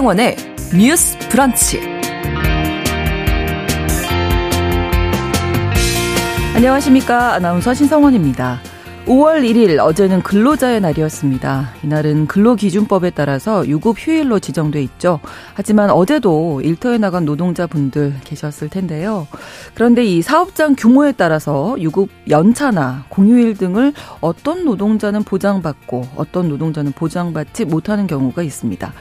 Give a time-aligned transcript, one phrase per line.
[0.00, 0.36] 신성원의
[0.78, 1.78] 뉴스 브런치.
[6.54, 7.34] 안녕하십니까.
[7.34, 8.60] 아나운서 신성원입니다.
[9.04, 11.72] 5월 1일 어제는 근로자의 날이었습니다.
[11.82, 15.20] 이날은 근로기준법에 따라서 유급 휴일로 지정돼 있죠.
[15.52, 19.26] 하지만 어제도 일터에 나간 노동자분들 계셨을 텐데요.
[19.74, 27.66] 그런데 이 사업장 규모에 따라서 유급 연차나 공휴일 등을 어떤 노동자는 보장받고 어떤 노동자는 보장받지
[27.66, 28.94] 못하는 경우가 있습니다.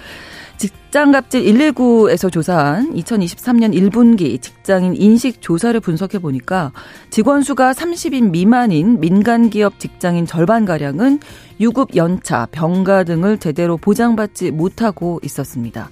[0.60, 6.74] 직장갑질 119에서 조사한 2023년 1분기 직장인 인식 조사를 분석해 보니까
[7.10, 11.22] 직원 수가 30인 미만인 민간 기업 직장인 절반 가량은
[11.62, 15.90] 유급 연차, 병가 등을 제대로 보장받지 못하고 있었습니다.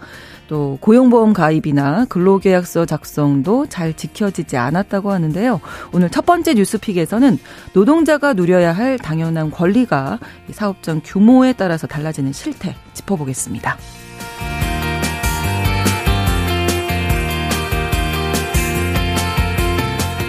[0.50, 5.62] 또 고용보험 가입이나 근로계약서 작성도 잘 지켜지지 않았다고 하는데요.
[5.94, 7.40] 오늘 첫 번째 뉴스픽에서는
[7.74, 10.20] 노동자가 누려야 할 당연한 권리가
[10.52, 13.78] 사업장 규모에 따라서 달라지는 실태 짚어보겠습니다.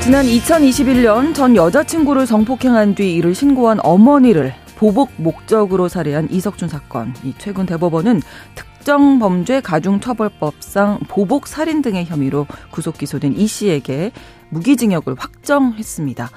[0.09, 7.13] 지난 2021년 전 여자친구를 성폭행한 뒤 이를 신고한 어머니를 보복 목적으로 살해한 이석준 사건.
[7.23, 8.23] 이 최근 대법원은
[8.55, 14.13] 특정 범죄 가중처벌법상 보복 살인 등의 혐의로 구속 기소된 이 씨에게
[14.49, 16.31] 무기징역을 확정했습니다.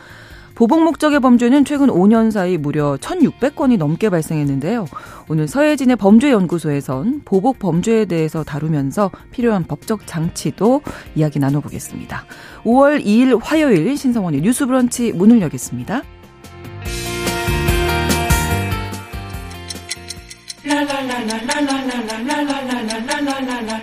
[0.62, 4.86] 보복 목적의 범죄는 최근 5년 사이 무려 1,600건이 넘게 발생했는데요.
[5.28, 10.84] 오늘 서해진의 범죄연구소에선 보복 범죄에 대해서 다루면서 필요한 법적 장치도
[11.16, 12.26] 이야기 나눠보겠습니다.
[12.64, 16.04] 5월 2일 화요일 신성원의 뉴스 브런치 문을 여겠습니다.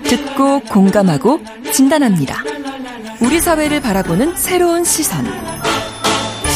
[0.05, 1.41] 듣고 공감하고
[1.73, 2.45] 진단합니다.
[3.21, 5.25] 우리 사회를 바라보는 새로운 시선.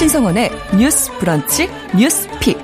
[0.03, 2.59] 신성원의 뉴스 브런치 뉴스 픽.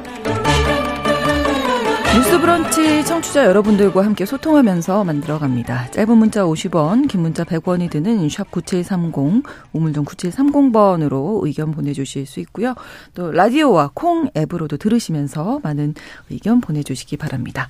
[2.16, 5.88] 뉴스 브런치 청취자 여러분들과 함께 소통하면서 만들어 갑니다.
[5.92, 12.74] 짧은 문자 50원, 긴 문자 100원이 드는 샵 9730, 우물정 9730번으로 의견 보내주실 수 있고요.
[13.14, 15.94] 또 라디오와 콩 앱으로도 들으시면서 많은
[16.30, 17.68] 의견 보내주시기 바랍니다.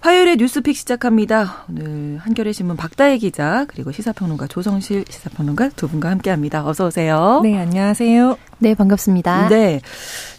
[0.00, 1.64] 화요일에 뉴스픽 시작합니다.
[1.68, 6.66] 오늘 한겨레 신문 박다해 기자 그리고 시사평론가 조성실 시사평론가 두 분과 함께합니다.
[6.66, 7.40] 어서 오세요.
[7.42, 8.38] 네, 안녕하세요.
[8.60, 9.48] 네, 반갑습니다.
[9.48, 9.82] 네.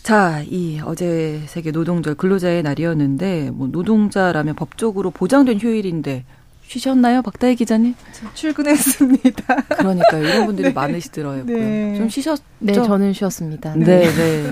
[0.01, 6.25] 자, 이 어제 세계 노동절 근로자의 날이었는데 뭐 노동자라면 법적으로 보장된 휴일인데
[6.63, 7.93] 쉬셨나요, 박다혜 기자님?
[8.33, 9.55] 출근했습니다.
[9.77, 10.23] 그러니까요.
[10.23, 11.45] 이런 분들이 많으시더라고요.
[11.45, 11.95] 네.
[11.97, 12.41] 좀 쉬셨죠?
[12.59, 13.75] 네, 저는 쉬었습니다.
[13.75, 14.49] 네, 네.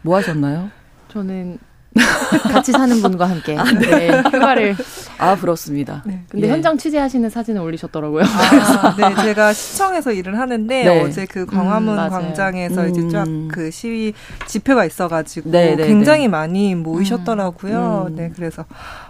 [0.00, 0.70] 뭐 하셨나요?
[1.12, 1.58] 저는
[2.52, 4.08] 같이 사는 분과 함께 아, 네.
[4.08, 4.76] 네, 휴가를
[5.18, 6.02] 아 부럽습니다.
[6.06, 6.20] 네.
[6.28, 6.52] 근데 예.
[6.52, 8.24] 현장 취재하시는 사진을 올리셨더라고요.
[8.24, 11.02] 아, 네, 제가 시청에서 일을 하는데 네.
[11.02, 12.90] 어제 그 광화문 음, 광장에서 음.
[12.90, 14.12] 이제 쫙 그 시위
[14.46, 18.06] 집회가 있어가지고 네, 네, 굉장히 많이 모이셨더라고요.
[18.10, 18.16] 음.
[18.16, 18.64] 네, 그래서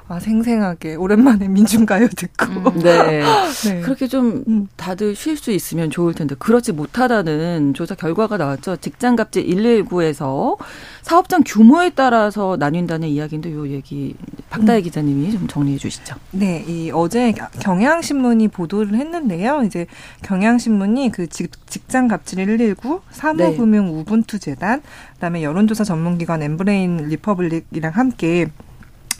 [0.09, 2.47] 아, 생생하게 오랜만에 민중가요 듣고.
[2.47, 2.79] 음.
[2.81, 3.23] 네.
[3.65, 3.81] 네.
[3.81, 4.69] 그렇게 좀 음.
[4.77, 8.77] 다들 쉴 수 있으면 좋을 텐데 그렇지 못하다는 조사 결과가 나왔죠.
[8.77, 10.57] 직장갑질 119에서
[11.03, 14.15] 사업장 규모에 따라서 나뉜다는 이야기인데 요 얘기
[14.49, 14.83] 박다혜 음.
[14.83, 16.15] 기자님이 좀 정리해 주시죠.
[16.31, 19.63] 네, 이 어제 경향신문이 보도를 했는데요.
[19.65, 19.87] 이제
[20.23, 23.91] 경향신문이 그 직장갑질 119 사무금융 네.
[23.91, 24.83] 우분투 재단
[25.15, 28.47] 그다음에 여론조사 전문기관 엠브레인 리퍼블릭이랑 함께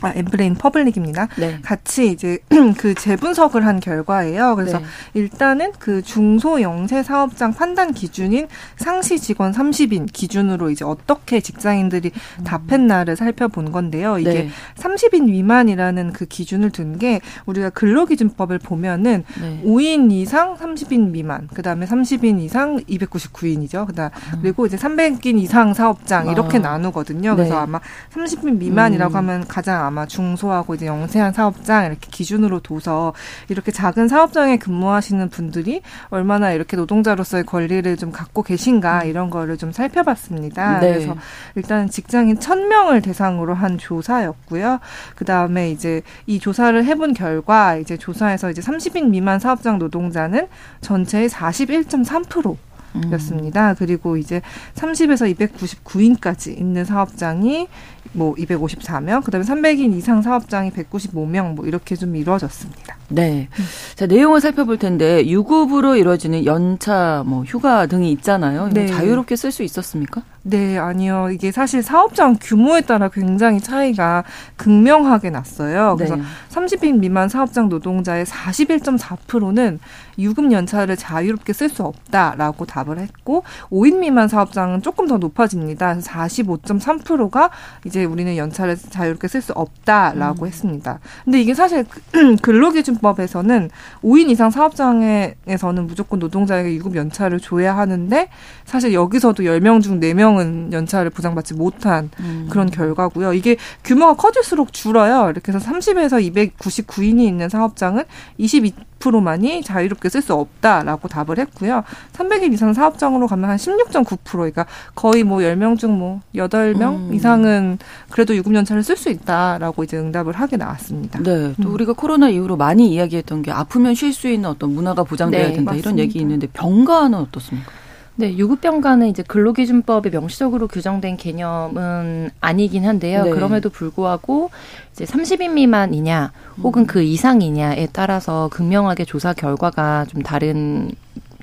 [0.01, 1.27] 아, 엠브레인 퍼블릭입니다.
[1.37, 1.59] 네.
[1.61, 2.39] 같이 이제
[2.77, 4.55] 그 재분석을 한 결과예요.
[4.55, 4.85] 그래서 네.
[5.13, 12.43] 일단은 그 중소 영세 사업장 판단 기준인 상시 직원 30인 기준으로 이제 어떻게 직장인들이 음.
[12.43, 14.19] 답했나를 살펴본 건데요.
[14.19, 14.49] 이게 네.
[14.75, 19.61] 30인 미만이라는 그 기준을 둔 게 우리가 근로기준법을 보면은 네.
[19.65, 23.87] 5인 이상 30인 미만, 그다음에 30인 이상 299인이죠.
[23.87, 24.39] 그다음 음.
[24.41, 26.61] 그리고 이제 300인 이상 사업장 이렇게 아.
[26.61, 27.35] 나누거든요.
[27.35, 27.59] 그래서 네.
[27.59, 27.79] 아마
[28.13, 29.17] 30인 미만이라고 음.
[29.17, 33.13] 하면 가장 아마 중소하고 이제 영세한 사업장 이렇게 기준으로 둬서
[33.49, 39.07] 이렇게 작은 사업장에 근무하시는 분들이 얼마나 이렇게 노동자로서의 권리를 좀 갖고 계신가 음.
[39.07, 40.79] 이런 거를 좀 살펴봤습니다.
[40.79, 40.93] 네.
[40.93, 41.15] 그래서
[41.55, 44.79] 일단 직장인 천명을 대상으로 한 조사였고요.
[45.15, 50.47] 그 다음에 이제 이 조사를 해본 결과 이제 조사에서 이제 30인 미만 사업장 노동자는
[50.81, 52.66] 전체의 41.3%
[53.13, 53.73] 였습니다.
[53.73, 54.41] 그리고 이제
[54.75, 57.67] 30에서 299인까지 있는 사업장이
[58.13, 62.97] 뭐 254명, 그다음에 300인 이상 사업장이 195명 뭐 이렇게 좀 이루어졌습니다.
[63.09, 63.47] 네.
[63.95, 68.69] 자, 내용을 살펴볼 텐데 유급으로 이루어지는 연차 뭐 휴가 등이 있잖아요.
[68.69, 68.87] 네.
[68.87, 70.23] 자유롭게 쓸 수 있었습니까?
[70.49, 71.29] 네, 아니요.
[71.29, 74.23] 이게 사실 사업장 규모에 따라 굉장히 차이가
[74.55, 75.95] 극명하게 났어요.
[75.97, 76.21] 그래서 네.
[76.49, 79.79] 30인 미만 사업장 노동자의 41.4%는
[80.19, 85.93] 유급 연차를 자유롭게 쓸 수 없다라고 답을 했고 5인 미만 사업장은 조금 더 높아집니다.
[85.93, 87.49] 그래서 45.3%가
[87.85, 90.47] 이제 우리는 연차를 자유롭게 쓸 수 없다라고 음.
[90.47, 90.99] 했습니다.
[91.25, 91.85] 근데 이게 사실
[92.41, 93.69] 근로기준법에서는
[94.01, 98.29] 5인 이상 사업장에서는 무조건 노동자에게 유급 연차를 줘야 하는데
[98.63, 102.47] 사실 여기서도 10명 중 4명 은 연차를 보장받지 못한 음.
[102.49, 103.33] 그런 결과고요.
[103.33, 105.29] 이게 규모가 커질수록 줄어요.
[105.29, 108.03] 이렇게 해서 30에서 299인이 있는 사업장은
[108.39, 111.83] 22%만이 자유롭게 쓸 수 없다라고 답을 했고요.
[112.13, 117.13] 300인 이상 사업장으로 가면 한 16.9% 그러니까 거의 뭐 10명 중 뭐 8명 음.
[117.13, 117.79] 이상은
[118.09, 121.19] 그래도 유급 연차를 쓸 수 있다라고 이제 응답을 하게 나왔습니다.
[121.23, 121.73] 네, 또 음.
[121.73, 125.71] 우리가 코로나 이후로 많이 이야기했던 게 아프면 쉴 수 있는 어떤 문화가 보장돼야 네, 된다
[125.73, 126.03] 이런 맞습니다.
[126.03, 127.71] 얘기 있는데 병가는 어떻습니까?
[128.19, 133.23] 네, 유급병가는 이제 근로기준법에 명시적으로 규정된 개념은 아니긴 한데요.
[133.25, 133.29] 네.
[133.29, 134.49] 그럼에도 불구하고
[134.91, 136.31] 이제 30인 미만이냐
[136.63, 140.91] 혹은 그 이상이냐에 따라서 극명하게 조사 결과가 좀 다른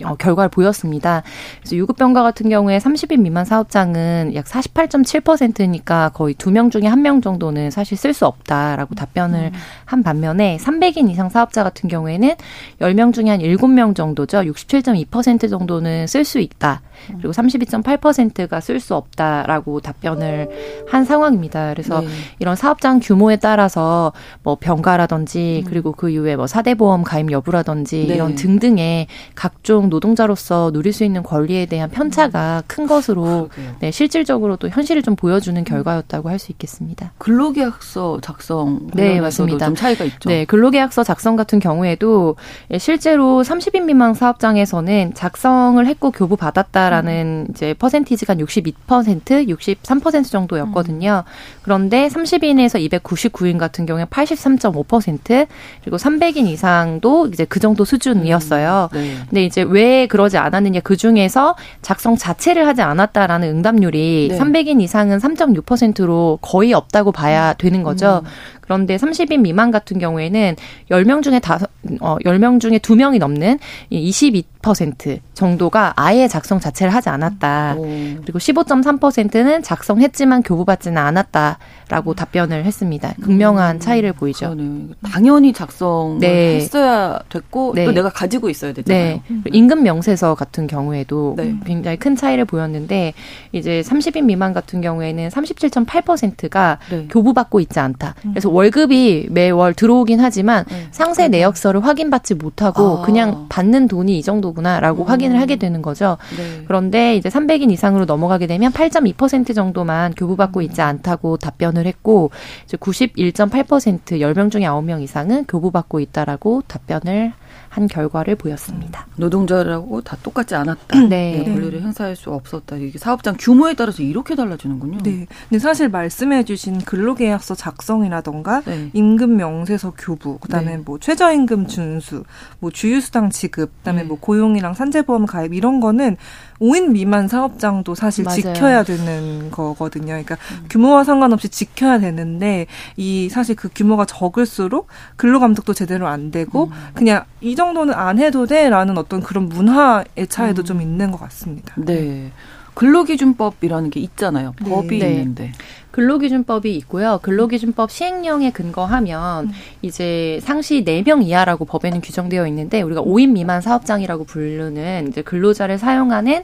[0.03, 1.23] 어, 결과를 보였습니다.
[1.61, 7.21] 그래서 유급병가 같은 경우에 30인 미만 사업장은 약 48.7%니까 거의 두 명 중에 한 명
[7.21, 9.53] 정도는 사실 쓸 수 없다라고 답변을
[9.85, 12.35] 한 반면에 300인 이상 사업자 같은 경우에는
[12.81, 14.39] 10명 중에 한 7명 정도죠.
[14.39, 16.81] 67.2% 정도는 쓸 수 있다.
[17.19, 20.49] 그리고 32.8%가 쓸 수 없다라고 답변을
[20.89, 21.71] 한 상황입니다.
[21.73, 22.07] 그래서 네.
[22.39, 24.13] 이런 사업장 규모에 따라서
[24.43, 28.15] 뭐 병가라든지 그리고 그 이후에 뭐 사대보험 가입 여부라든지 네.
[28.15, 33.49] 이런 등등의 각종 노동자로서 누릴 수 있는 권리에 대한 편차가 큰 것으로.
[33.81, 37.13] 네, 실질적으로 또 현실을 좀 보여주는 결과였다고 할 수 있겠습니다.
[37.19, 39.67] 근로계약서 작성 네, 맞습니다.
[39.67, 40.29] 좀 차이가 있죠.
[40.29, 42.37] 네, 근로계약서 작성 같은 경우에도
[42.71, 51.25] 예, 실제로 30인 미만 사업장에서는 작성을 했고 교부 받았다라는 이제 퍼센티지가 한 62%, 63% 정도였거든요.
[51.63, 55.47] 그런데 30인에서 299인 같은 경우에 83.5%
[55.83, 58.89] 그리고 300인 이상도 이제 그 정도 수준이었어요.
[58.93, 59.15] 네.
[59.29, 64.39] 근데 이제 왜 그러지 않았느냐 그 중에서 작성 자체를 하지 않았다라는 응답률이 네.
[64.39, 68.23] 300인 이상은 3.6%로 거의 없다고 봐야 되는 거죠.
[68.25, 68.29] 음.
[68.65, 70.57] 그런데 30인 미만 같은 경우에는
[70.91, 71.69] 10명 중에 다섯
[72.01, 73.59] 어 10명 중에 2명이 넘는
[73.93, 77.75] 이22% 정도가 아예 작성 자체를 하지 않았다.
[77.77, 77.83] 오.
[78.23, 83.13] 그리고 15.3%는 작성했지만 교부받지는 않았다라고 답변을 했습니다.
[83.23, 84.51] 극명한 차이를 보이죠.
[84.51, 84.95] 그러네요.
[85.13, 86.57] 당연히 작성을 네.
[86.57, 87.85] 했어야 됐고 네.
[87.85, 89.05] 또 내가 가지고 있어야 되잖아요.
[89.05, 89.23] 네.
[89.27, 91.57] 그리고 임금 명세서 같은 경우에도 네.
[91.65, 93.15] 굉장히 큰 차이를 보였는데
[93.53, 97.07] 이제 30인 미만 같은 경우에는 37.8%가 네.
[97.09, 98.15] 교부받고 있지 않다.
[98.21, 100.89] 그래서 월급이 매월 들어오긴 하지만 네.
[100.91, 103.03] 상세 내역서를 확인받지 못하고 아.
[103.03, 105.09] 그냥 받는 돈이 이 정도구나라고 음.
[105.09, 106.19] 확인을 하게 되는 거죠.
[106.37, 106.65] 네.
[106.67, 112.31] 그런데 이제 300인 이상으로 넘어가게 되면 8.2% 정도만 교부받고 있지 않다고 답변을 했고
[112.65, 117.33] 이제 91.8% 10명 중에 9명 이상은 교부받고 있다라고 답변을
[117.75, 119.09] 한 결과를 보였습니다.
[119.17, 121.01] 노동자라고 다 똑같지 않았다.
[121.11, 121.43] 네.
[121.45, 122.77] 네, 권리를 행사할 수 없었다.
[122.77, 124.99] 이게 사업장 규모에 따라서 이렇게 달라지는군요.
[124.99, 125.27] 네.
[125.49, 128.91] 근데 사실 말씀해주신 근로계약서 작성이라던가 네.
[128.93, 130.83] 임금 명세서 교부, 그다음에 네.
[130.85, 132.23] 뭐 최저임금 준수,
[132.61, 134.09] 뭐 주휴수당 지급, 그다음에 네.
[134.09, 136.17] 뭐 고용이랑 산재보험 가입 이런 거는
[136.65, 138.37] 5인 미만 사업장도 사실 맞아요.
[138.37, 140.07] 지켜야 되는 거거든요.
[140.07, 140.37] 그러니까
[140.71, 142.67] 규모와 상관없이 지켜야 되는데
[142.97, 148.47] 이 사실 그 규모가 적을수록 근로 감독도 제대로 안 되고 그냥 이 정도는 안 해도
[148.47, 151.75] 돼라는 어떤 그런 문화의 차이도 좀 있는 것 같습니다.
[151.77, 152.33] 네.
[152.75, 154.55] 근로기준법이라는 게 있잖아요.
[154.63, 154.71] 네.
[154.71, 155.13] 법이 네.
[155.13, 155.53] 있는데.
[155.93, 157.21] 근로기준법이 있고요.
[157.23, 165.07] 근로기준법 시행령에 근거하면 이제 상시 4명 이하라고 법에는 규정되어 있는데 우리가 5인 미만 사업장이라고 부르는
[165.09, 166.43] 이제 근로자를 사용하는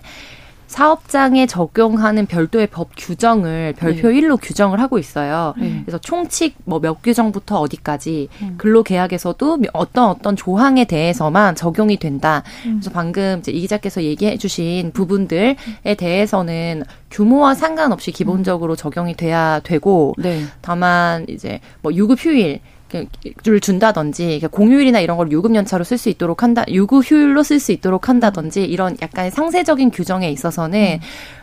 [0.71, 4.17] 사업장에 적용하는 별도의 법 규정을 별표 네.
[4.17, 5.53] 일 1로 규정을 하고 있어요.
[5.59, 5.83] 네.
[5.85, 8.55] 그래서 총칙 뭐 몇 규정부터 어디까지 음.
[8.57, 12.45] 근로계약에서도 어떤 어떤 조항에 대해서만 적용이 된다.
[12.67, 12.75] 음.
[12.75, 15.57] 그래서 방금 이제 이 기자께서 얘기해 주신 부분들에
[15.99, 20.45] 대해서는 규모와 상관없이 기본적으로 적용이 돼야 되고 네.
[20.61, 22.61] 다만 이제 뭐 유급 휴일
[23.45, 27.71] 를 준다든지 공휴일이나 이런 걸 유급 연차로 쓸 수 있도록 한다 유급 휴일로 쓸 수
[27.71, 30.99] 있도록 한다든지 이런 약간 상세적인 규정에 있어서는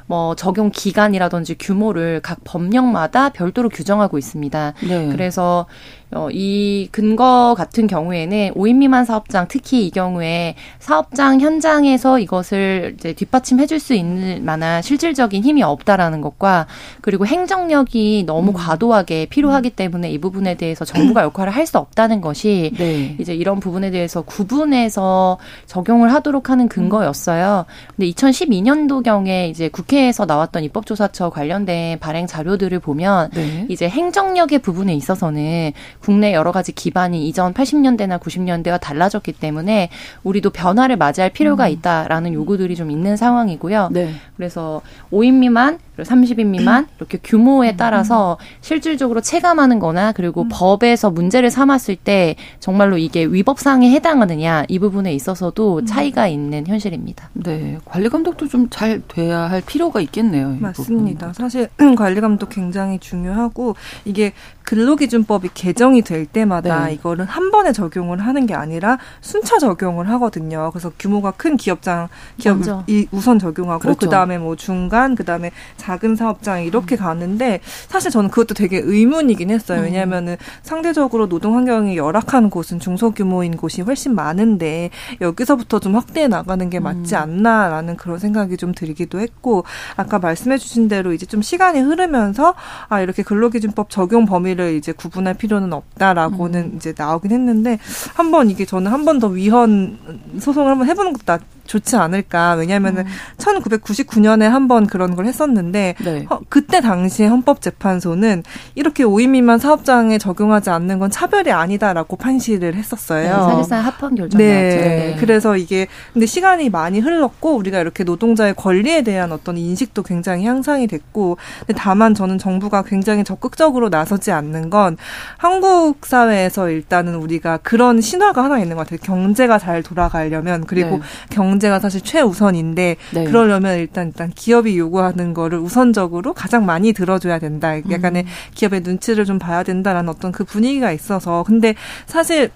[0.07, 4.73] 뭐 적용 기간이라든지 규모를 각 법령마다 별도로 규정하고 있습니다.
[4.87, 5.09] 네.
[5.09, 5.67] 그래서
[6.11, 13.13] 어, 이 근거 같은 경우에는 5인 미만 사업장 특히 이 경우에 사업장 현장에서 이것을 이제
[13.13, 16.65] 뒷받침해 줄 수 있는 만한 실질적인 힘이 없다라는 것과
[17.01, 18.53] 그리고 행정력이 너무 음.
[18.53, 23.17] 과도하게 필요하기 때문에 이 부분에 대해서 정부가 역할을 할 수 없다는 것이 네.
[23.19, 27.65] 이제 이런 부분에 대해서 구분해서 적용을 하도록 하는 근거였어요.
[27.95, 33.65] 근데 2012년도 경에 이제 국회에서 나왔던 입법조사처 관련된 발행 자료들을 보면 네.
[33.69, 39.89] 이제 행정력의 부분에 있어서는 국내 여러 가지 기반이 이전 80년대나 90년대와 달라졌기 때문에
[40.23, 41.71] 우리도 변화를 맞이할 필요가 음.
[41.71, 43.89] 있다라는 요구들이 좀 있는 상황이고요.
[43.91, 44.13] 네.
[44.35, 50.49] 그래서 5인 미만, 그리고 30인 미만 이렇게 규모에 따라서 실질적으로 체감하는 거나 그리고 음.
[50.51, 55.85] 법에서 문제를 삼았을 때 정말로 이게 위법 사항에 해당하느냐 이 부분에 있어서도 음.
[55.85, 57.31] 차이가 있는 현실입니다.
[57.33, 57.77] 네.
[57.85, 60.55] 관리 감독도 좀 잘 돼야 할 필요가 있겠네요.
[60.59, 61.33] 맞습니다.
[61.33, 63.75] 사실 관리 감독 굉장히 중요하고
[64.05, 64.33] 이게
[64.67, 66.93] 근로기준법이 개정이 될 때마다 네.
[66.95, 70.69] 이거를 한 번에 적용을 하는 게 아니라 순차 적용을 하거든요.
[70.73, 73.99] 그래서 규모가 큰 기업장 기업이 우선 적용하고 그렇죠.
[73.99, 76.99] 그다음에 뭐 중간 그다음에 작은 사업장 이렇게 음.
[76.99, 79.79] 가는데 사실 저는 그것도 되게 의문이긴 했어요.
[79.79, 79.85] 음.
[79.85, 84.89] 왜냐하면은 상대적으로 노동 환경이 열악한 곳은 중소규모인 곳이 훨씬 많은데
[85.21, 87.21] 여기서부터 좀 확대해 나가는 게 맞지 음.
[87.21, 89.63] 않나라는 그런 생각이 좀 들기도 했고
[89.95, 92.53] 아까 말씀해 주신 대로 이제 좀 시간이 흐르면서
[92.89, 96.73] 아 이렇게 근로기준법 적용 범위를 범위를 이제 구분할 필요는 없다라고는 음.
[96.75, 97.79] 이제 나오긴 했는데
[98.15, 99.97] 한번 이게 저는 한 번 더 위헌
[100.39, 101.33] 소송을 한번 해보는 것도
[101.67, 102.53] 좋지 않을까.
[102.53, 103.11] 왜냐하면은 음.
[103.37, 106.25] 1999년에 한 번 그런 걸 했었는데 네.
[106.29, 108.43] 어, 그때 당시에 헌법재판소는
[108.75, 113.23] 이렇게 5인 미만 사업장에 적용하지 않는 건 차별이 아니다라고 판시를 했었어요.
[113.23, 114.45] 네, 사실상 합헌 결정 네.
[114.45, 115.15] 네.
[115.19, 120.87] 그래서 이게 근데 시간이 많이 흘렀고 우리가 이렇게 노동자의 권리에 대한 어떤 인식도 굉장히 향상이
[120.87, 124.97] 됐고 근데 다만 저는 정부가 굉장히 적극적으로 나서지 않는 건
[125.37, 128.99] 한국 사회에서 일단은 우리가 그런 신화가 하나 있는 것 같아요.
[129.01, 131.01] 경제가 잘 돌아가려면 그리고 네.
[131.29, 133.23] 경 경제가 사실 최우선인데 네.
[133.25, 137.77] 그러려면 일단 일단 기업이 요구하는 거를 우선적으로 가장 많이 들어줘야 된다.
[137.89, 138.27] 약간의 음.
[138.53, 142.51] 기업의 눈치를 좀 봐야 된다라는 어떤 그 분위기가 있어서 근데 사실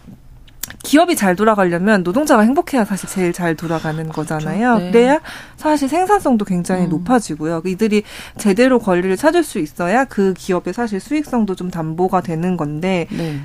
[0.84, 4.78] 기업이 잘 돌아가려면 노동자가 행복해야 사실 제일 잘 돌아가는 거잖아요.
[4.78, 4.92] 네.
[4.92, 5.20] 그래야
[5.58, 6.90] 사실 생산성도 굉장히 음.
[6.90, 7.64] 높아지고요.
[7.66, 8.04] 이들이
[8.38, 13.42] 제대로 권리를 찾을 수 있어야 그 기업의 사실 수익성도 좀 담보가 되는 건데 네.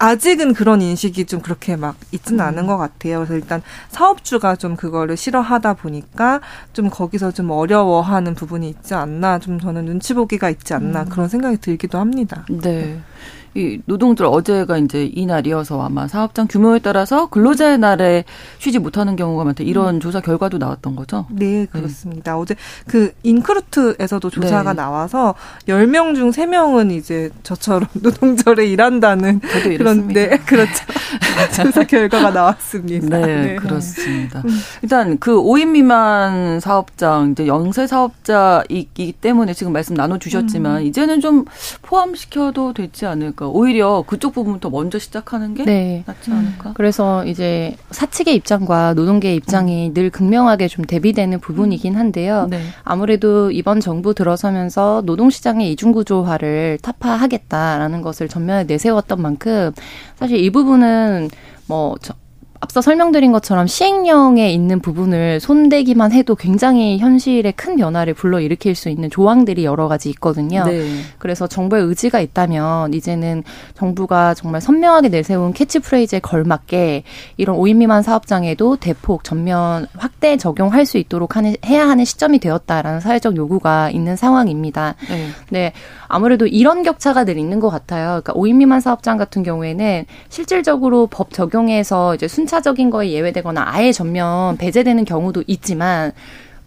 [0.00, 2.46] 아직은 그런 인식이 좀 그렇게 막 있지는 음.
[2.46, 3.18] 않은 것 같아요.
[3.18, 6.40] 그래서 일단 사업주가 좀 그거를 싫어하다 보니까
[6.72, 11.08] 좀 거기서 좀 어려워하는 부분이 있지 않나, 좀 저는 눈치 보기가 있지 않나 음.
[11.10, 12.46] 그런 생각이 들기도 합니다.
[12.48, 12.98] 네.
[13.54, 18.24] 이 노동절 어제가 이제 이 날이어서 아마 사업장 규모에 따라서 근로자의 날에
[18.58, 19.64] 쉬지 못하는 경우가 많다.
[19.64, 20.00] 이런 음.
[20.00, 21.26] 조사 결과도 나왔던 거죠?
[21.30, 22.32] 네, 그렇습니다.
[22.32, 22.38] 네.
[22.38, 22.54] 어제
[22.86, 24.76] 그 인크루트에서도 조사가 네.
[24.76, 25.34] 나와서
[25.66, 30.84] 10명 중 3명은 이제 저처럼 노동절에 일한다는 그런 네, 그렇죠.
[31.56, 33.18] 조사 결과가 나왔습니다.
[33.18, 33.56] 네, 네.
[33.56, 34.42] 그렇습니다.
[34.44, 34.50] 음.
[34.82, 40.86] 일단 그 5인 미만 사업장 이제 영세 사업자이기 때문에 지금 말씀 나눠 주셨지만 음.
[40.86, 41.44] 이제는 좀
[41.82, 43.48] 포함시켜도 되지 않을까 않을까?
[43.48, 46.04] 오히려 그쪽 부분부터 먼저 시작하는 게 네.
[46.06, 46.74] 낫지 않을까?
[46.74, 49.94] 그래서 이제 사측의 입장과 노동계의 입장이 음.
[49.94, 52.46] 늘 극명하게 좀 대비되는 부분이긴 한데요.
[52.50, 52.60] 네.
[52.84, 59.72] 아무래도 이번 정부 들어서면서 노동시장의 이중구조화를 타파하겠다라는 것을 전면에 내세웠던 만큼
[60.16, 61.30] 사실 이 부분은
[61.66, 61.96] 뭐
[62.62, 69.08] 앞서 설명드린 것처럼 시행령에 있는 부분을 손대기만 해도 굉장히 현실에 큰 변화를 불러일으킬 수 있는
[69.08, 70.64] 조항들이 여러 가지 있거든요.
[70.64, 70.86] 네.
[71.18, 77.04] 그래서 정부의 의지가 있다면 이제는 정부가 정말 선명하게 내세운 캐치프레이즈에 걸맞게
[77.38, 83.00] 이런 5인 미만 사업장에도 대폭 전면 확대 적용할 수 있도록 하는, 해야 하는 시점이 되었다라는
[83.00, 84.96] 사회적 요구가 있는 상황입니다.
[85.08, 85.28] 네.
[85.48, 85.72] 네.
[86.08, 88.20] 아무래도 이런 격차가 늘 있는 것 같아요.
[88.22, 93.92] 그러니까 5인 미만 사업장 같은 경우에는 실질적으로 법 적용에서 이제 순 차적인 거에 예외되거나 아예
[93.92, 96.10] 전면 배제되는 경우도 있지만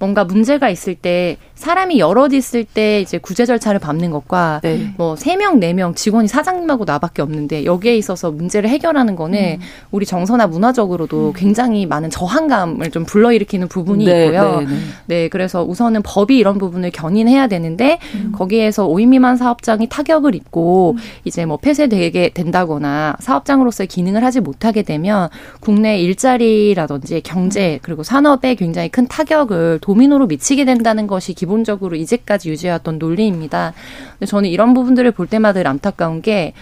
[0.04, 4.94] 뭔가 문제가 있을 때 사람이 여럿 있을 때 이제 구제 절차를 밟는 것과 네.
[4.98, 9.66] 뭐세 명, 네 명 직원이 사장님하고 나밖에 없는데 여기에 있어서 문제를 해결하는 거는 음.
[9.92, 11.34] 우리 정서나 문화적으로도 음.
[11.34, 14.60] 굉장히 많은 저항감을 좀 불러일으키는 부분이 네, 있고요.
[14.60, 18.34] 네, 네, 네, 그래서 우선은 법이 이런 부분을 견인해야 되는데 음.
[18.36, 21.02] 거기에서 5인 미만 사업장이 타격을 입고 음.
[21.24, 25.30] 이제 뭐 폐쇄되게 된다거나 사업장으로서의 기능을 하지 못하게 되면
[25.62, 31.96] 국내 일자리라든지 경제 그리고 산업에 굉장히 큰 타격을 도 미노로 미치게 된다는 것이 기본 기본적으로
[31.96, 33.74] 이제까지 유지해왔던 논리입니다.
[34.14, 36.54] 근데 저는 이런 부분들을 볼 때마다 안타까운 게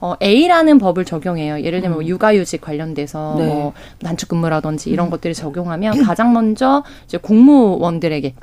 [0.00, 1.60] 어, A라는 법을 적용해요.
[1.64, 2.08] 예를 들면 뭐 음.
[2.08, 3.46] 육아휴직 관련돼서 네.
[3.46, 5.10] 뭐 단축근무라든지 이런 음.
[5.10, 8.34] 것들을 적용하면 가장 먼저 이제 공무원들에게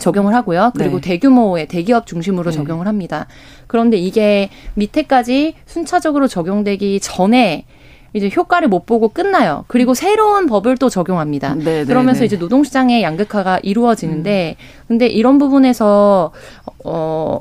[0.00, 0.72] 적용을 하고요.
[0.76, 1.10] 그리고 네.
[1.10, 2.56] 대규모의 대기업 중심으로 네.
[2.56, 3.26] 적용을 합니다.
[3.68, 7.64] 그런데 이게 밑에까지 순차적으로 적용되기 전에
[8.14, 9.64] 이제 효과를 못 보고 끝나요.
[9.66, 11.56] 그리고 새로운 법을 또 적용합니다.
[11.56, 12.26] 네, 네 그러면서 네.
[12.26, 14.84] 이제 노동시장의 양극화가 이루어지는데, 음.
[14.86, 16.30] 근데 이런 부분에서
[16.84, 17.40] 어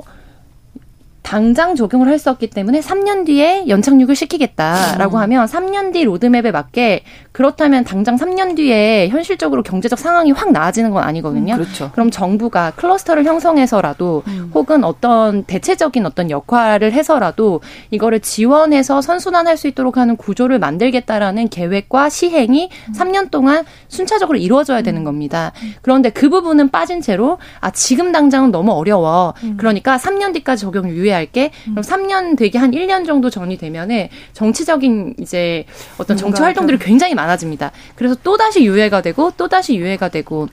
[1.23, 5.21] 당장 적용을 할 수 없기 때문에 3년 뒤에 연착륙을 시키겠다라고 음.
[5.23, 11.03] 하면 3년 뒤 로드맵에 맞게 그렇다면 당장 3년 뒤에 현실적으로 경제적 상황이 확 나아지는 건
[11.03, 11.55] 아니거든요.
[11.55, 11.89] 음, 그렇죠.
[11.91, 14.51] 그럼 정부가 클러스터를 형성해서라도 음.
[14.53, 22.09] 혹은 어떤 대체적인 어떤 역할을 해서라도 이거를 지원해서 선순환할 수 있도록 하는 구조를 만들겠다라는 계획과
[22.09, 22.93] 시행이 음.
[22.93, 25.03] 3년 동안 순차적으로 이루어져야 되는 음.
[25.03, 25.51] 겁니다.
[25.81, 29.33] 그런데 그 부분은 빠진 채로 아 지금 당장은 너무 어려워.
[29.43, 29.55] 음.
[29.57, 31.51] 그러니까 3년 뒤까지 적용 유예 할게.
[31.63, 35.65] 그럼 3년 되게 한 1년 정도 전이 되면은 정치적인 이제
[35.97, 37.71] 어떤 정치 활동들이 굉장히 많아집니다.
[37.95, 40.47] 그래서 또 다시 유예가 되고 또 다시 유예가 되고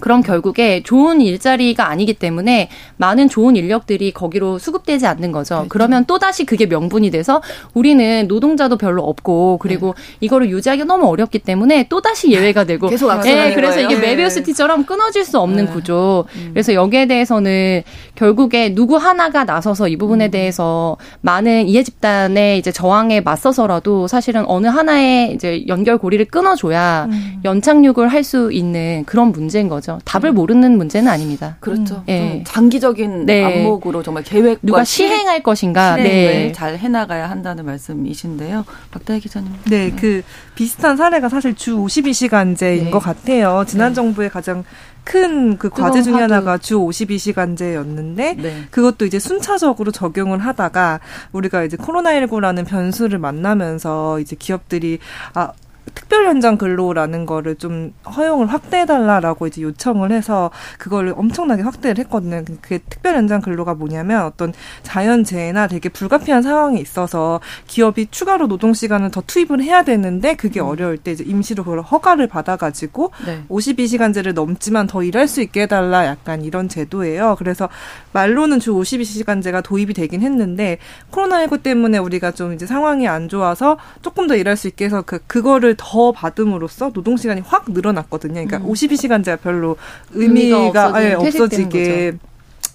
[0.00, 5.56] 그럼 결국에 좋은 일자리가 아니기 때문에 많은 좋은 인력들이 거기로 수급되지 않는 거죠.
[5.56, 5.68] 그렇죠.
[5.68, 7.42] 그러면 또다시 그게 명분이 돼서
[7.74, 10.16] 우리는 노동자도 별로 없고 그리고 네.
[10.20, 13.90] 이거를 유지하기 너무 어렵기 때문에 또다시 예외가 되고 계속 네, 그래서 거예요.
[13.90, 15.72] 이게 메비우스 티처럼 끊어질 수 없는 네.
[15.72, 16.24] 구조.
[16.36, 16.50] 음.
[16.52, 17.82] 그래서 여기에 대해서는
[18.14, 20.30] 결국에 누구 하나가 나서서 이 부분에 음.
[20.30, 27.40] 대해서 많은 이해 집단의 이제 저항에 맞서서라도 사실은 어느 하나의 이제 연결 고리를 끊어줘야 음.
[27.44, 29.87] 연착륙을 할 수 있는 그런 문제인 거죠.
[29.88, 29.98] 거죠.
[30.04, 30.34] 답을 음.
[30.34, 31.56] 모르는 문제는 아닙니다.
[31.60, 31.96] 그렇죠.
[31.96, 32.02] 음.
[32.06, 32.44] 네.
[32.46, 33.44] 장기적인 네.
[33.44, 36.52] 안목으로 정말 계획 누가 시행할 것인가 네.
[36.52, 38.64] 잘 해나가야 한다는 말씀이신데요.
[38.90, 39.50] 박다혜 기자님.
[39.64, 40.22] 네, 네, 그
[40.54, 42.90] 비슷한 사례가 사실 주 52시간제인 네.
[42.90, 43.64] 것 같아요.
[43.66, 43.94] 지난 네.
[43.94, 44.64] 정부의 가장
[45.04, 48.64] 큰그 과제 중에 하나가 주 52시간제였는데 네.
[48.70, 51.00] 그것도 이제 순차적으로 적용을 하다가
[51.32, 54.98] 우리가 이제 코로나19라는 변수를 만나면서 이제 기업들이
[55.32, 55.52] 아
[55.94, 62.44] 특별 현장 근로라는 거를 좀 허용을 확대해 달라라고 이제 요청을 해서 그걸 엄청나게 확대를 했거든요.
[62.60, 64.52] 그게 특별 현장 근로가 뭐냐면 어떤
[64.82, 70.66] 자연재해나 되게 불가피한 상황이 있어서 기업이 추가로 노동 시간을 더 투입을 해야 되는데 그게 음.
[70.66, 73.42] 어려울 때 이제 임시로 그걸 허가를 받아 가지고 네.
[73.48, 77.36] 52시간제를 넘지만 더 일할 수 있게 해 달라 약간 이런 제도예요.
[77.38, 77.68] 그래서
[78.12, 80.78] 말로는 주 52시간제가 도입이 되긴 했는데
[81.10, 85.18] 코로나19 때문에 우리가 좀 이제 상황이 안 좋아서 조금 더 일할 수 있게 해서 그
[85.26, 88.34] 그거를 더 받음으로써 노동 시간이 확 늘어났거든요.
[88.34, 88.70] 그러니까 음.
[88.70, 89.76] 52시간제가 별로
[90.12, 92.18] 의미가, 의미가 없어지게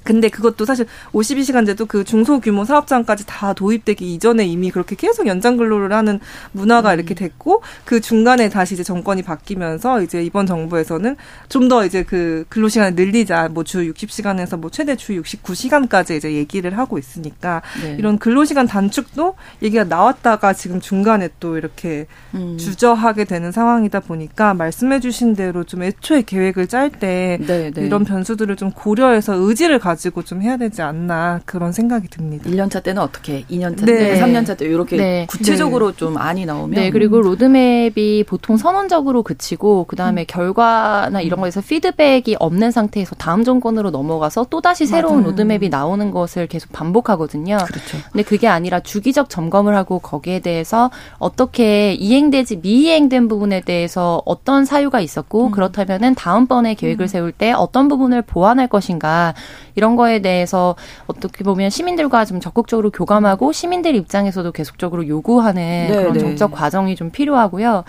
[0.03, 5.91] 근데 그것도 사실 52시간제도 그 중소규모 사업장까지 다 도입되기 이전에 이미 그렇게 계속 연장 근로를
[5.93, 6.19] 하는
[6.51, 6.99] 문화가 음.
[6.99, 11.15] 이렇게 됐고 그 중간에 다시 이제 정권이 바뀌면서 이제 이번 정부에서는
[11.49, 16.33] 좀 더 이제 그 근로 시간을 늘리자 뭐 주 60시간에서 뭐 최대 주 69시간까지 이제
[16.33, 17.95] 얘기를 하고 있으니까 네.
[17.97, 22.57] 이런 근로 시간 단축도 얘기가 나왔다가 지금 중간에 또 이렇게 음.
[22.57, 27.81] 주저하게 되는 상황이다 보니까 말씀해 주신 대로 좀 애초에 계획을 짤때 네, 네.
[27.85, 32.49] 이런 변수들을 좀 고려해서 의지를 가 가지고 좀 해야 되지 않나 그런 생각이 듭니다.
[32.49, 35.27] 1년차 때는 어떻게, 2년차 때, 3년차 때 이렇게 네.
[35.29, 35.97] 구체적으로 네.
[35.97, 40.25] 좀 안이 나오면 네, 그리고 로드맵이 보통 선언적으로 그치고 그다음에 음.
[40.27, 45.29] 결과나 이런 거에서 피드백이 없는 상태에서 다음 정권으로 넘어가서 또다시 새로운 맞아요.
[45.29, 47.57] 로드맵이 나오는 것을 계속 반복하거든요.
[47.57, 47.97] 그렇죠.
[48.11, 54.99] 근데 그게 아니라 주기적 점검을 하고 거기에 대해서 어떻게 이행되지 미이행된 부분에 대해서 어떤 사유가
[55.01, 55.51] 있었고 음.
[55.51, 57.07] 그렇다면은 다음번에 계획을 음.
[57.07, 59.35] 세울 때 어떤 부분을 보완할 것인가
[59.75, 60.75] 이런 거에 대해서
[61.07, 66.19] 어떻게 보면 시민들과 좀 적극적으로 교감하고 시민들 입장에서도 계속적으로 요구하는 네, 그런 네.
[66.19, 67.83] 정책 과정이 좀 필요하고요.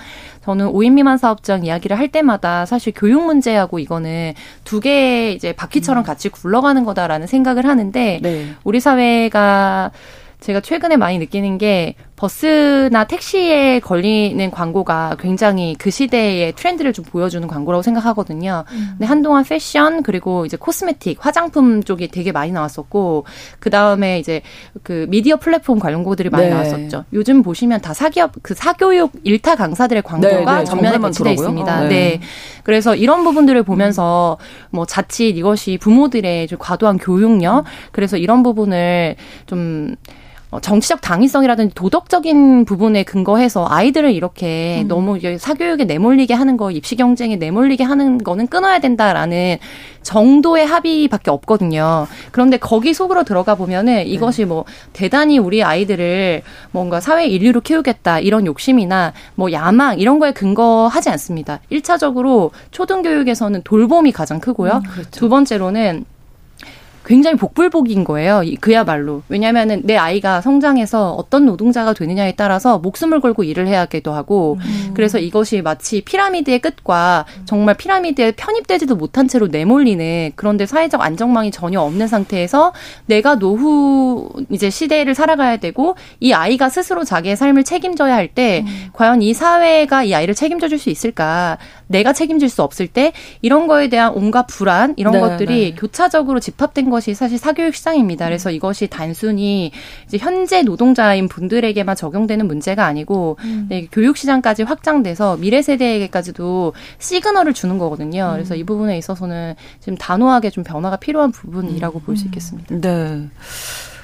[0.44, 6.02] 저는 5인 미만 사업장 이야기를 할 때마다 사실 교육 문제하고 이거는 두 개의 이제 바퀴처럼
[6.02, 6.04] 음.
[6.04, 8.46] 같이 굴러가는 거다라는 생각을 하는데 네.
[8.64, 9.92] 우리 사회가
[10.40, 17.46] 제가 최근에 많이 느끼는 게 버스나 택시에 걸리는 광고가 굉장히 그 시대의 트렌드를 좀 보여주는
[17.46, 18.64] 광고라고 생각하거든요.
[18.70, 18.86] 음.
[18.92, 23.26] 근데 한동안 패션 그리고 이제 코스메틱, 화장품 쪽이 되게 많이 나왔었고
[23.58, 24.40] 그 다음에 이제
[24.82, 26.54] 그 미디어 플랫폼 관련고들이 많이 네.
[26.54, 27.04] 나왔었죠.
[27.12, 30.64] 요즘 보시면 다 사기업 그 사교육 일타 강사들의 광고가 네, 네.
[30.64, 31.78] 전면에 배치돼 있습니다.
[31.78, 31.88] 어, 네.
[31.88, 32.20] 네.
[32.62, 34.38] 그래서 이런 부분들을 보면서
[34.70, 40.14] 뭐 자칫 이것이 부모들의 좀 과도한 교육력 그래서 이런 부분을 좀 어,
[40.60, 44.88] 정치적 당위성이라든지 도덕적인 부분에 근거해서 아이들을 이렇게 음.
[44.88, 49.58] 너무 사교육에 내몰리게 하는 거, 입시 경쟁에 내몰리게 하는 거는 끊어야 된다라는
[50.02, 52.06] 정도의 합의밖에 없거든요.
[52.30, 54.02] 그런데 거기 속으로 들어가 보면은 네.
[54.04, 54.46] 이것이 네.
[54.46, 61.10] 뭐 대단히 우리 아이들을 뭔가 사회 인류로 키우겠다 이런 욕심이나 뭐 야망 이런 거에 근거하지
[61.10, 61.60] 않습니다.
[61.72, 64.82] 1차적으로 초등교육에서는 돌봄이 가장 크고요.
[64.84, 65.10] 음, 그렇죠.
[65.10, 66.04] 두 번째로는
[67.04, 68.42] 굉장히 복불복인 거예요.
[68.60, 69.22] 그야말로.
[69.28, 74.92] 왜냐하면은 내 아이가 성장해서 어떤 노동자가 되느냐에 따라서 목숨을 걸고 일을 해야 하기도 하고 음.
[74.94, 81.80] 그래서 이것이 마치 피라미드의 끝과 정말 피라미드에 편입되지도 못한 채로 내몰리는 그런데 사회적 안정망이 전혀
[81.80, 82.72] 없는 상태에서
[83.06, 88.90] 내가 노후 이제 시대를 살아가야 되고 이 아이가 스스로 자기의 삶을 책임져야 할때 음.
[88.92, 91.58] 과연 이 사회가 이 아이를 책임져 줄 수 있을까?
[91.86, 93.12] 내가 책임질 수 없을 때
[93.42, 95.74] 이런 거에 대한 온갖 불안 이런 네, 것들이 네.
[95.74, 98.26] 교차적으로 집합된 것이 사실 사교육 시장입니다.
[98.26, 98.54] 그래서 음.
[98.54, 99.72] 이것이 단순히
[100.06, 103.66] 이제 현재 노동자인 분들에게만 적용되는 문제가 아니고 음.
[103.68, 108.28] 네, 교육 시장까지 확장돼서 미래 세대에게까지도 시그널을 주는 거거든요.
[108.30, 108.32] 음.
[108.34, 112.04] 그래서 이 부분에 있어서는 지금 단호하게 좀 변화가 필요한 부분이라고 음.
[112.04, 112.76] 볼수 있겠습니다.
[112.80, 113.28] 네.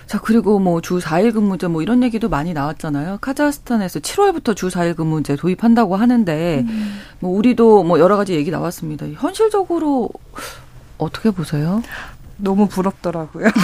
[0.06, 3.18] 자, 그리고 뭐 주 4일 근무제 뭐 이런 얘기도 많이 나왔잖아요.
[3.20, 6.98] 카자흐스탄에서 7월부터 주 4일 근무제 도입한다고 하는데 음.
[7.20, 9.06] 뭐 우리도 뭐 여러 가지 얘기 나왔습니다.
[9.14, 10.10] 현실적으로
[10.98, 11.80] 어떻게 보세요?
[12.42, 13.46] 너무 부럽더라고요.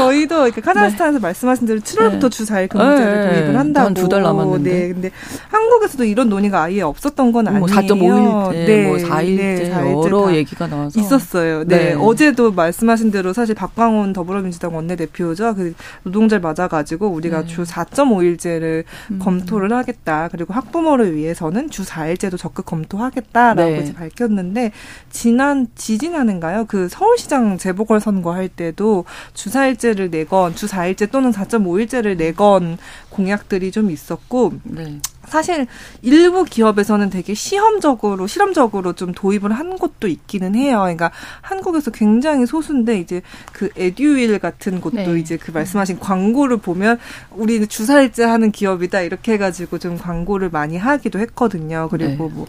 [0.00, 1.22] 저희도 이렇게 카자흐스탄에서 네.
[1.22, 2.28] 말씀하신 대로 7월부터 네.
[2.30, 3.40] 주 4일 근무제를 네.
[3.40, 3.94] 도입을 한다고.
[3.94, 4.70] 두달 남았는데.
[4.70, 4.88] 네.
[4.88, 5.10] 근데
[5.48, 7.60] 한국에서도 이런 논의가 아예 없었던 건뭐 아니에요.
[7.60, 8.86] 뭐 4.5일째, 네.
[8.86, 9.70] 뭐 4일째, 네.
[9.72, 11.64] 4일째 여러 얘기가 나와서 있었어요.
[11.64, 11.76] 네.
[11.76, 11.94] 네.
[11.94, 15.54] 어제도 말씀하신 대로 사실 박광훈 더불어민주당 원내대표죠.
[15.54, 17.46] 그 노동절 맞아가지고 우리가 네.
[17.46, 19.18] 주 4.5일제를 음.
[19.20, 20.28] 검토를 하겠다.
[20.30, 23.78] 그리고 학부모를 위해서는 주 4일제도 적극 검토하겠다라고 네.
[23.78, 24.72] 이제 밝혔는데
[25.10, 26.64] 지난 지지난인가요?
[26.66, 33.90] 그 서울시장 재보궐 선거 할 때도 주사일제 를 내건 주사일제 또는 4.5일제를 내건 공약들이 좀
[33.90, 35.00] 있었고 네.
[35.30, 35.66] 사실
[36.02, 40.80] 일부 기업에서는 되게 시험적으로 실험적으로 좀 도입을 한 곳도 있기는 해요.
[40.80, 45.18] 그러니까 한국에서 굉장히 소수인데 이제 그 에듀윌 같은 곳도 네.
[45.20, 46.98] 이제 그 말씀하신 광고를 보면
[47.30, 51.88] 우리는 주사일제 하는 기업이다 이렇게 해가지고 좀 광고를 많이 하기도 했거든요.
[51.90, 52.34] 그리고 네.
[52.34, 52.46] 뭐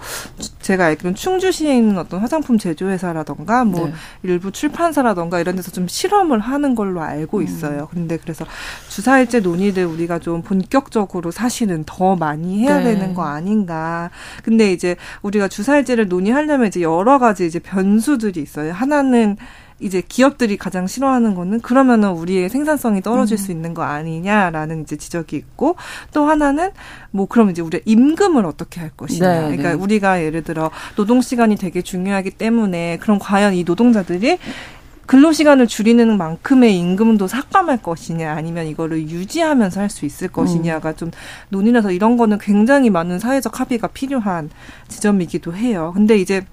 [0.61, 3.93] 제가 알기로는 충주시에 있는 어떤 화장품 제조회사라던가 뭐 네.
[4.23, 7.43] 일부 출판사라던가 이런 데서 좀 실험을 하는 걸로 알고 음.
[7.43, 7.87] 있어요.
[7.93, 8.01] 음.
[8.01, 8.45] 근데 그래서
[8.89, 12.93] 주사일제 논의를 우리가 좀 본격적으로 사실은 더 많이 해야 해야 네.
[12.95, 14.09] 되는 거 아닌가.
[14.43, 18.73] 근데 이제 우리가 주사일제를 논의하려면 이제 여러 가지 이제 변수들이 있어요.
[18.73, 19.37] 하나는
[19.81, 23.37] 이제 기업들이 가장 싫어하는 거는 그러면은 우리의 생산성이 떨어질 음.
[23.37, 25.75] 수 있는 거 아니냐라는 이제 지적이 있고
[26.13, 26.69] 또 하나는
[27.09, 29.27] 뭐 그럼 이제 우리가 임금을 어떻게 할 것이냐.
[29.27, 29.73] 네, 그러니까 네.
[29.75, 34.37] 우리가 예를 들어 노동 시간이 되게 중요하기 때문에 그럼 과연 이 노동자들이
[35.11, 40.95] 근로시간을 줄이는 만큼의 임금도 삭감할 것이냐 아니면 이거를 유지하면서 할 수 있을 것이냐가 음.
[40.95, 41.11] 좀
[41.49, 44.49] 논의라서 이런 거는 굉장히 많은 사회적 합의가 필요한
[44.87, 45.91] 지점이기도 해요.
[45.93, 46.45] 근데 이제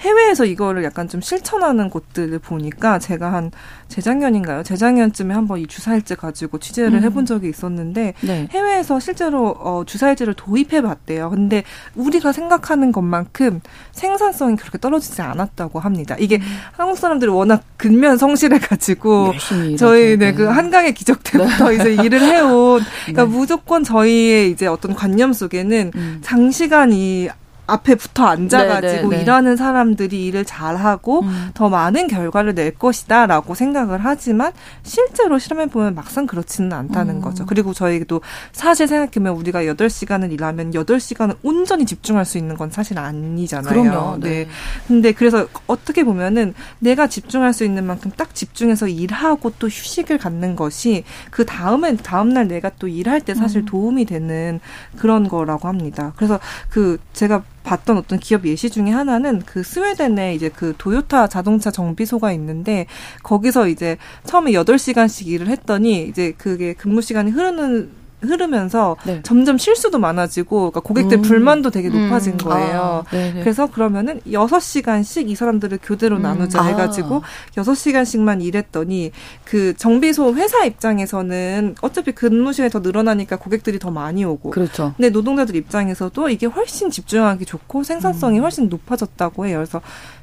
[0.00, 3.50] 해외에서 이거를 약간 좀 실천하는 곳들을 보니까 제가 한
[3.88, 4.62] 재작년인가요?
[4.62, 7.04] 재작년쯤에 한번 이 주사일제 가지고 취재를 음.
[7.04, 8.48] 해본 적이 있었는데 네.
[8.50, 11.30] 해외에서 실제로 어, 주사일제를 도입해 봤대요.
[11.30, 13.60] 근데 우리가 생각하는 것만큼
[13.92, 16.16] 생산성이 그렇게 떨어지지 않았다고 합니다.
[16.18, 16.42] 이게 음.
[16.72, 19.32] 한국 사람들이 워낙 근면 성실해 가지고
[19.78, 21.76] 저희 네, 그 한강의 기적 때부터 네.
[21.76, 23.30] 이제 일을 해온 그러니까 네.
[23.30, 26.18] 무조건 저희의 이제 어떤 관념 속에는 음.
[26.22, 27.28] 장시간 이
[27.66, 29.02] 앞에 붙어 앉아가지고 네네네.
[29.08, 29.22] 네, 네.
[29.22, 31.50] 일하는 사람들이 일을 잘하고 음.
[31.54, 37.20] 더 많은 결과를 낼 것이다라고 생각을 하지만 실제로 실험해 보면 막상 그렇지는 않다는 음.
[37.20, 37.46] 거죠.
[37.46, 38.20] 그리고 저희도
[38.52, 43.72] 사실 생각해보면 우리가 여덟 시간을 일하면 여덟 시간을 온전히 집중할 수 있는 건 사실 아니잖아요.
[43.72, 44.18] 그럼요.
[44.20, 44.28] 네.
[44.28, 44.48] 네.
[44.86, 50.56] 근데 그래서 어떻게 보면은 내가 집중할 수 있는 만큼 딱 집중해서 일하고 또 휴식을 갖는
[50.56, 53.64] 것이 그 다음에 다음날 내가 또 일할 때 사실 음.
[53.66, 54.60] 도움이 되는
[54.96, 56.12] 그런 거라고 합니다.
[56.16, 61.70] 그래서 그 제가 봤던 어떤 기업 예시 중에 하나는 그 스웨덴에 이제 그 도요타 자동차
[61.70, 62.86] 정비소가 있는데
[63.22, 69.20] 거기서 이제 처음에 여덟 시간씩 일을 했더니 이제 그게 근무 시간이 흐르는 흐르면서 네.
[69.22, 71.22] 점점 실수도 많아지고 그러니까 고객들 음.
[71.22, 72.38] 불만도 되게 높아진 음.
[72.38, 73.04] 거예요.
[73.06, 76.22] 아, 그래서 그러면은 여섯 시간씩이 사람들을 교대로 음.
[76.22, 76.64] 나누자 아.
[76.64, 77.22] 해가지고
[77.56, 79.12] 여섯 시간씩만 일했더니
[79.44, 84.94] 그 정비소 회사 입장에서는 어차피 근무 시간이 더 늘어나니까 고객들이 더 많이 오고 그렇죠.
[84.96, 88.44] 근데 노동자들 입장에서도 이게 훨씬 집중하기 좋고 생산성이 음.
[88.44, 89.58] 훨씬 높아졌다고 해요.
[89.58, 89.80] 그래서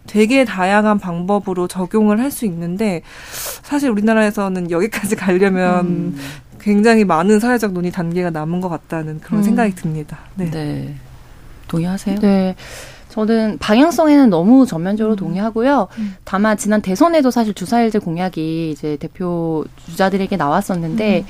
[0.07, 3.01] 되게 다양한 방법으로 적용을 할 수 있는데
[3.61, 6.17] 사실 우리나라에서는 여기까지 가려면 음.
[6.61, 9.43] 굉장히 많은 사회적 논의 단계가 남은 것 같다는 그런 음.
[9.43, 10.19] 생각이 듭니다.
[10.35, 10.49] 네.
[10.49, 10.95] 네.
[11.67, 12.19] 동의하세요?
[12.19, 12.55] 네.
[13.09, 15.17] 저는 방향성에는 너무 전면적으로 음.
[15.17, 15.87] 동의하고요.
[15.97, 16.15] 음.
[16.23, 21.25] 다만 지난 대선에도 사실 주사일제 공약이 이제 대표 주자들에게 나왔었는데 음.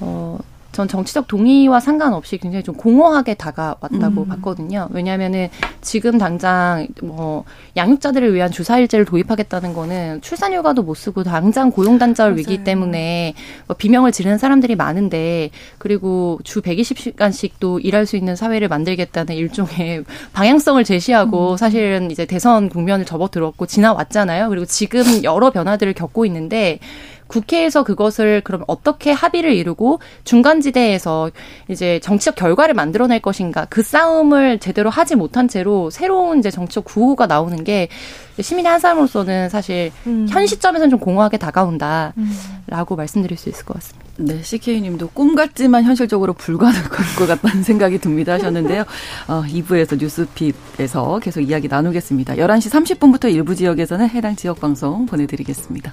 [0.00, 0.38] 어
[0.72, 4.28] 전 정치적 동의와 상관없이 굉장히 좀 공허하게 다가왔다고 음.
[4.28, 4.88] 봤거든요.
[4.92, 5.48] 왜냐하면은
[5.80, 7.44] 지금 당장 뭐
[7.76, 13.34] 양육자들을 위한 주사일제를 도입하겠다는 거는 출산휴가도 못 쓰고 당장 고용단절 위기 때문에
[13.66, 20.82] 뭐 비명을 지르는 사람들이 많은데 그리고 주 120시간씩도 일할 수 있는 사회를 만들겠다는 일종의 방향성을
[20.84, 21.56] 제시하고 음.
[21.56, 24.48] 사실은 이제 대선 국면을 접어들었고 지나왔잖아요.
[24.48, 26.78] 그리고 지금 여러 변화들을 겪고 있는데
[27.30, 31.30] 국회에서 그것을 그럼 어떻게 합의를 이루고 중간지대에서
[31.68, 37.26] 이제 정치적 결과를 만들어낼 것인가 그 싸움을 제대로 하지 못한 채로 새로운 이제 정치적 구호가
[37.26, 37.88] 나오는 게
[38.40, 40.26] 시민의 한 사람으로서는 사실 음.
[40.28, 42.96] 현 시점에서는 좀 공허하게 다가온다라고 음.
[42.96, 44.10] 말씀드릴 수 있을 것 같습니다.
[44.16, 48.84] 네, CK님도 꿈 같지만 현실적으로 불가능할 것 같다는 생각이 듭니다 하셨는데요.
[49.28, 52.34] 어, 2부에서 뉴스픽에서 계속 이야기 나누겠습니다.
[52.34, 55.92] 11시 30분부터 일부 지역에서는 해당 지역 방송 보내드리겠습니다.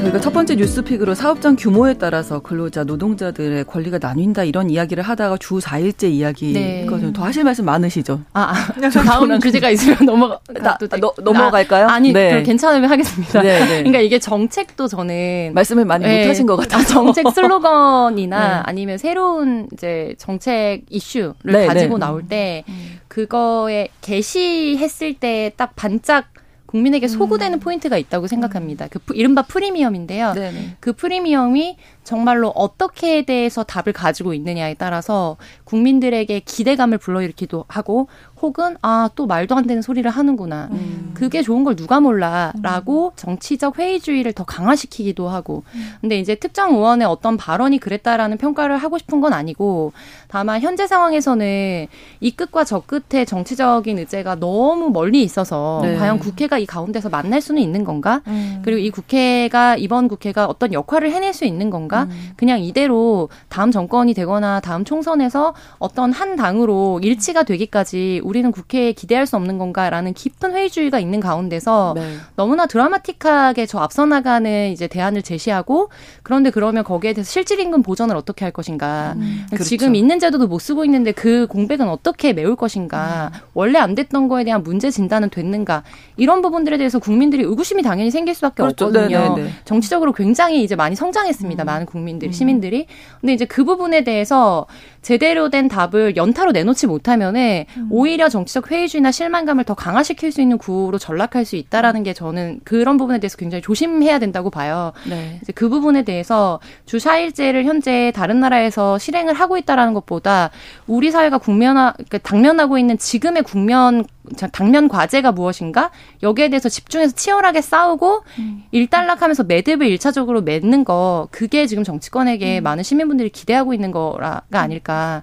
[0.00, 5.58] 저희가 첫 번째 뉴스픽으로 사업장 규모에 따라서 근로자, 노동자들의 권리가 나뉜다 이런 이야기를 하다가 주
[5.58, 6.86] 4일째 이야기 네.
[7.14, 8.22] 더 하실 말씀 많으시죠?
[8.32, 11.86] 아, 아 다음 주제가 있으면 넘어가 나, 아, 너, 넘어갈까요?
[11.86, 12.42] 아, 니 네.
[12.42, 13.42] 괜찮으면 하겠습니다.
[13.42, 13.68] 네, 네.
[13.84, 16.22] 그러니까 이게 정책도 저는 말씀을 많이 네.
[16.22, 16.80] 못 하신 것 같아요.
[16.80, 18.62] 아, 정책 슬로건이나 네.
[18.64, 23.00] 아니면 새로운 이제 정책 이슈를 네, 가지고 나올 때 음.
[23.08, 26.26] 그거에 게시했을 때 딱 반짝
[26.70, 27.60] 국민에게 소구되는 음.
[27.60, 28.86] 포인트가 있다고 생각합니다.
[28.86, 30.34] 그 이른바 프리미엄인데요.
[30.34, 30.76] 네네.
[30.78, 31.76] 그 프리미엄이
[32.10, 38.08] 정말로 어떻게에 대해서 답을 가지고 있느냐에 따라서 국민들에게 기대감을 불러일으키도 하고
[38.42, 41.10] 혹은 아 또 말도 안 되는 소리를 하는구나 음.
[41.14, 43.12] 그게 좋은 걸 누가 몰라라고 음.
[43.16, 45.92] 정치적 회의주의를 더 강화시키기도 하고 음.
[46.00, 49.92] 근데 이제 특정 의원의 어떤 발언이 그랬다라는 평가를 하고 싶은 건 아니고
[50.28, 51.86] 다만 현재 상황에서는
[52.20, 55.96] 이 끝과 저 끝에 정치적인 의제가 너무 멀리 있어서 네.
[55.96, 58.62] 과연 국회가 이 가운데서 만날 수는 있는 건가 음.
[58.64, 62.30] 그리고 이 국회가 이번 국회가 어떤 역할을 해낼 수 있는 건가 음.
[62.36, 69.26] 그냥 이대로 다음 정권이 되거나 다음 총선에서 어떤 한 당으로 일치가 되기까지 우리는 국회에 기대할
[69.26, 72.16] 수 없는 건가라는 깊은 회의주의가 있는 가운데서 네.
[72.36, 75.90] 너무나 드라마틱하게 저 앞서 나가는 이제 대안을 제시하고
[76.22, 79.14] 그런데 그러면 거기에 대해서 실질 임금 보전을 어떻게 할 것인가.
[79.16, 79.64] 음, 그렇죠.
[79.64, 83.30] 지금 있는 제도도 못 쓰고 있는데 그 공백은 어떻게 메울 것인가.
[83.32, 83.38] 음.
[83.54, 85.82] 원래 안 됐던 거에 대한 문제 진단은 됐는가.
[86.16, 88.86] 이런 부분들에 대해서 국민들이 의구심이 당연히 생길 수밖에 그렇죠.
[88.86, 89.18] 없거든요.
[89.18, 89.34] 네네네.
[89.34, 89.50] 네, 네.
[89.64, 91.62] 정치적으로 굉장히 이제 많이 성장했습니다.
[91.62, 91.66] 음.
[91.80, 92.32] 많은 국민들, 음.
[92.32, 92.86] 시민들이.
[93.20, 94.66] 근데 이제 그 부분에 대해서
[95.02, 97.88] 제대로 된 답을 연타로 내놓지 못하면은 음.
[97.90, 102.98] 오히려 정치적 회의주의나 실망감을 더 강화시킬 수 있는 구호로 전락할 수 있다라는 게 저는 그런
[102.98, 104.92] 부분에 대해서 굉장히 조심해야 된다고 봐요.
[105.08, 105.38] 네.
[105.42, 110.50] 이제 그 부분에 대해서 주 4일제를 현재 다른 나라에서 실행을 하고 있다라는 것보다
[110.86, 114.04] 우리 사회가 국면화 그러니까 당면하고 있는 지금의 국면
[114.52, 115.90] 당면 과제가 무엇인가
[116.22, 118.64] 여기에 대해서 집중해서 치열하게 싸우고 음.
[118.70, 122.62] 일단락하면서 매듭을 일차적으로 맺는 거 그게 지금 정치권에게 음.
[122.64, 125.22] 많은 시민분들이 기대하고 있는 거가 아닐까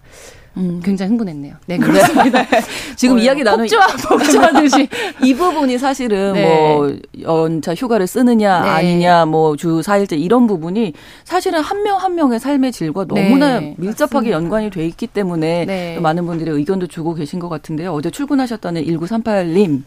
[0.57, 0.81] 음.
[0.83, 1.55] 굉장히 흥분했네요.
[1.67, 2.45] 네, 그렇습니다.
[2.97, 4.89] 지금 어, 이야기 나누 폭주하, 폭주하듯이.
[5.23, 6.47] 이 부분이 사실은 네.
[6.47, 8.69] 뭐, 연차 휴가를 쓰느냐, 네.
[8.69, 10.93] 아니냐, 뭐, 주 4일째 이런 부분이
[11.23, 13.75] 사실은 한 명한 한 명의 삶의 질과 너무나 네.
[13.77, 14.37] 밀접하게 맞습니다.
[14.37, 15.99] 연관이 돼 있기 때문에 네.
[15.99, 17.91] 많은 분들이 의견도 주고 계신 것 같은데요.
[17.91, 19.83] 어제 출근하셨다는 1938님.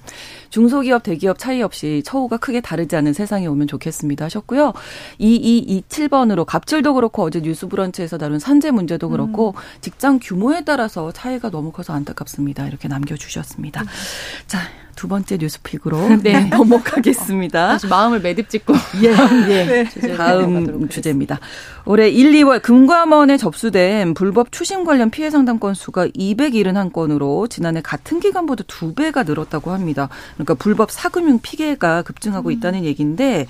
[0.50, 4.72] 중소기업, 대기업 차이 없이 처우가 크게 다르지 않은 세상이 오면 좋겠습니다 하셨고요.
[5.20, 9.62] 2227번으로 갑질도 그렇고 어제 뉴스 브런치에서 다룬 산재 문제도 그렇고 음.
[9.80, 12.66] 직장 규모에 따라서 차이가 너무 커서 안타깝습니다.
[12.66, 13.82] 이렇게 남겨주셨습니다.
[13.82, 13.86] 음.
[14.46, 14.58] 자,
[15.00, 16.44] 두 번째 뉴스픽으로 네.
[16.52, 17.70] 넘어가겠습니다.
[17.70, 19.08] 아주 마음을 매듭 짓고 예,
[19.48, 19.84] 예.
[19.88, 20.16] 네.
[20.16, 21.40] 다음 주제입니다.
[21.86, 28.64] 올해 1, 2월 금감원에 접수된 불법 추심 관련 피해 상담 건수가 271건으로 지난해 같은 기간보다
[28.66, 30.10] 두 배가 늘었다고 합니다.
[30.34, 32.52] 그러니까 불법 사금융 피해가 급증하고 음.
[32.52, 33.46] 있다는 얘기인데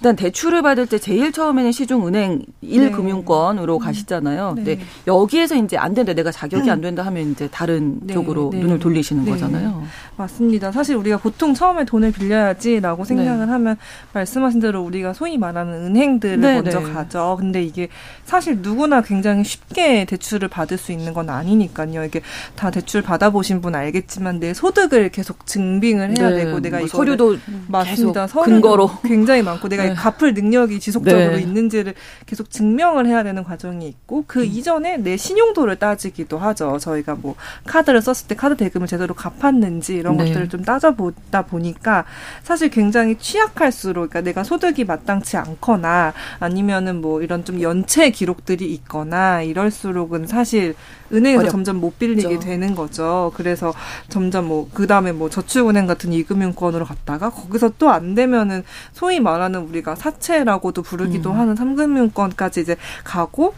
[0.00, 3.84] 일단 대출을 받을 때 제일 처음에는 시중은행 1금융권으로 네.
[3.84, 4.54] 가시잖아요.
[4.54, 4.64] 네.
[4.64, 8.14] 근데 여기에서 이제 안 된다, 내가 자격이 안 된다 하면 이제 다른 네.
[8.14, 8.60] 쪽으로 네.
[8.60, 9.32] 눈을 돌리시는 네.
[9.32, 9.82] 거잖아요.
[10.16, 10.70] 맞습니다.
[10.70, 13.52] 사실 우리가 보통 처음에 돈을 빌려야지라고 생각을 네.
[13.52, 13.76] 하면
[14.12, 17.36] 말씀하신 대로 우리가 소위 말하는 은행들을 먼저 가죠.
[17.38, 17.88] 근데 이게
[18.24, 22.04] 사실 누구나 굉장히 쉽게 대출을 받을 수 있는 건 아니니까요.
[22.04, 22.20] 이게
[22.54, 27.36] 다 대출 받아보신 분 알겠지만 내 소득을 계속 증빙을 해야 되고 내가 뭐 이거 서류도
[27.66, 28.28] 맞습니다.
[28.28, 29.94] 서류도 근거로 굉장히 많고 내가 네.
[29.94, 31.40] 갚을 능력이 지속적으로 네.
[31.42, 31.94] 있는지를
[32.26, 34.44] 계속 증명을 해야 되는 과정이 있고 그 음.
[34.44, 36.78] 이전에 내 신용도를 따지기도 하죠.
[36.78, 37.34] 저희가 뭐
[37.66, 40.26] 카드를 썼을 때 카드 대금을 제대로 갚았는지 이런 네.
[40.26, 42.04] 것들을 좀 따져보다 보니까
[42.42, 49.42] 사실 굉장히 취약할수록 그러니까 내가 소득이 마땅치 않거나 아니면은 뭐 이런 좀 연체 기록들이 있거나
[49.42, 50.74] 이럴수록은 사실
[51.12, 51.52] 은행에서 어렵죠.
[51.52, 53.32] 점점 못 빌리게 되는 거죠.
[53.34, 53.72] 그래서
[54.08, 59.77] 점점 뭐 그다음에 뭐 저축은행 같은 이금융권으로 갔다가 거기서 또 안 되면은 소위 말하는 우리
[59.82, 61.38] 가 사채라고도 부르기도 음.
[61.38, 63.54] 하는 삼금융권까지 이제 가고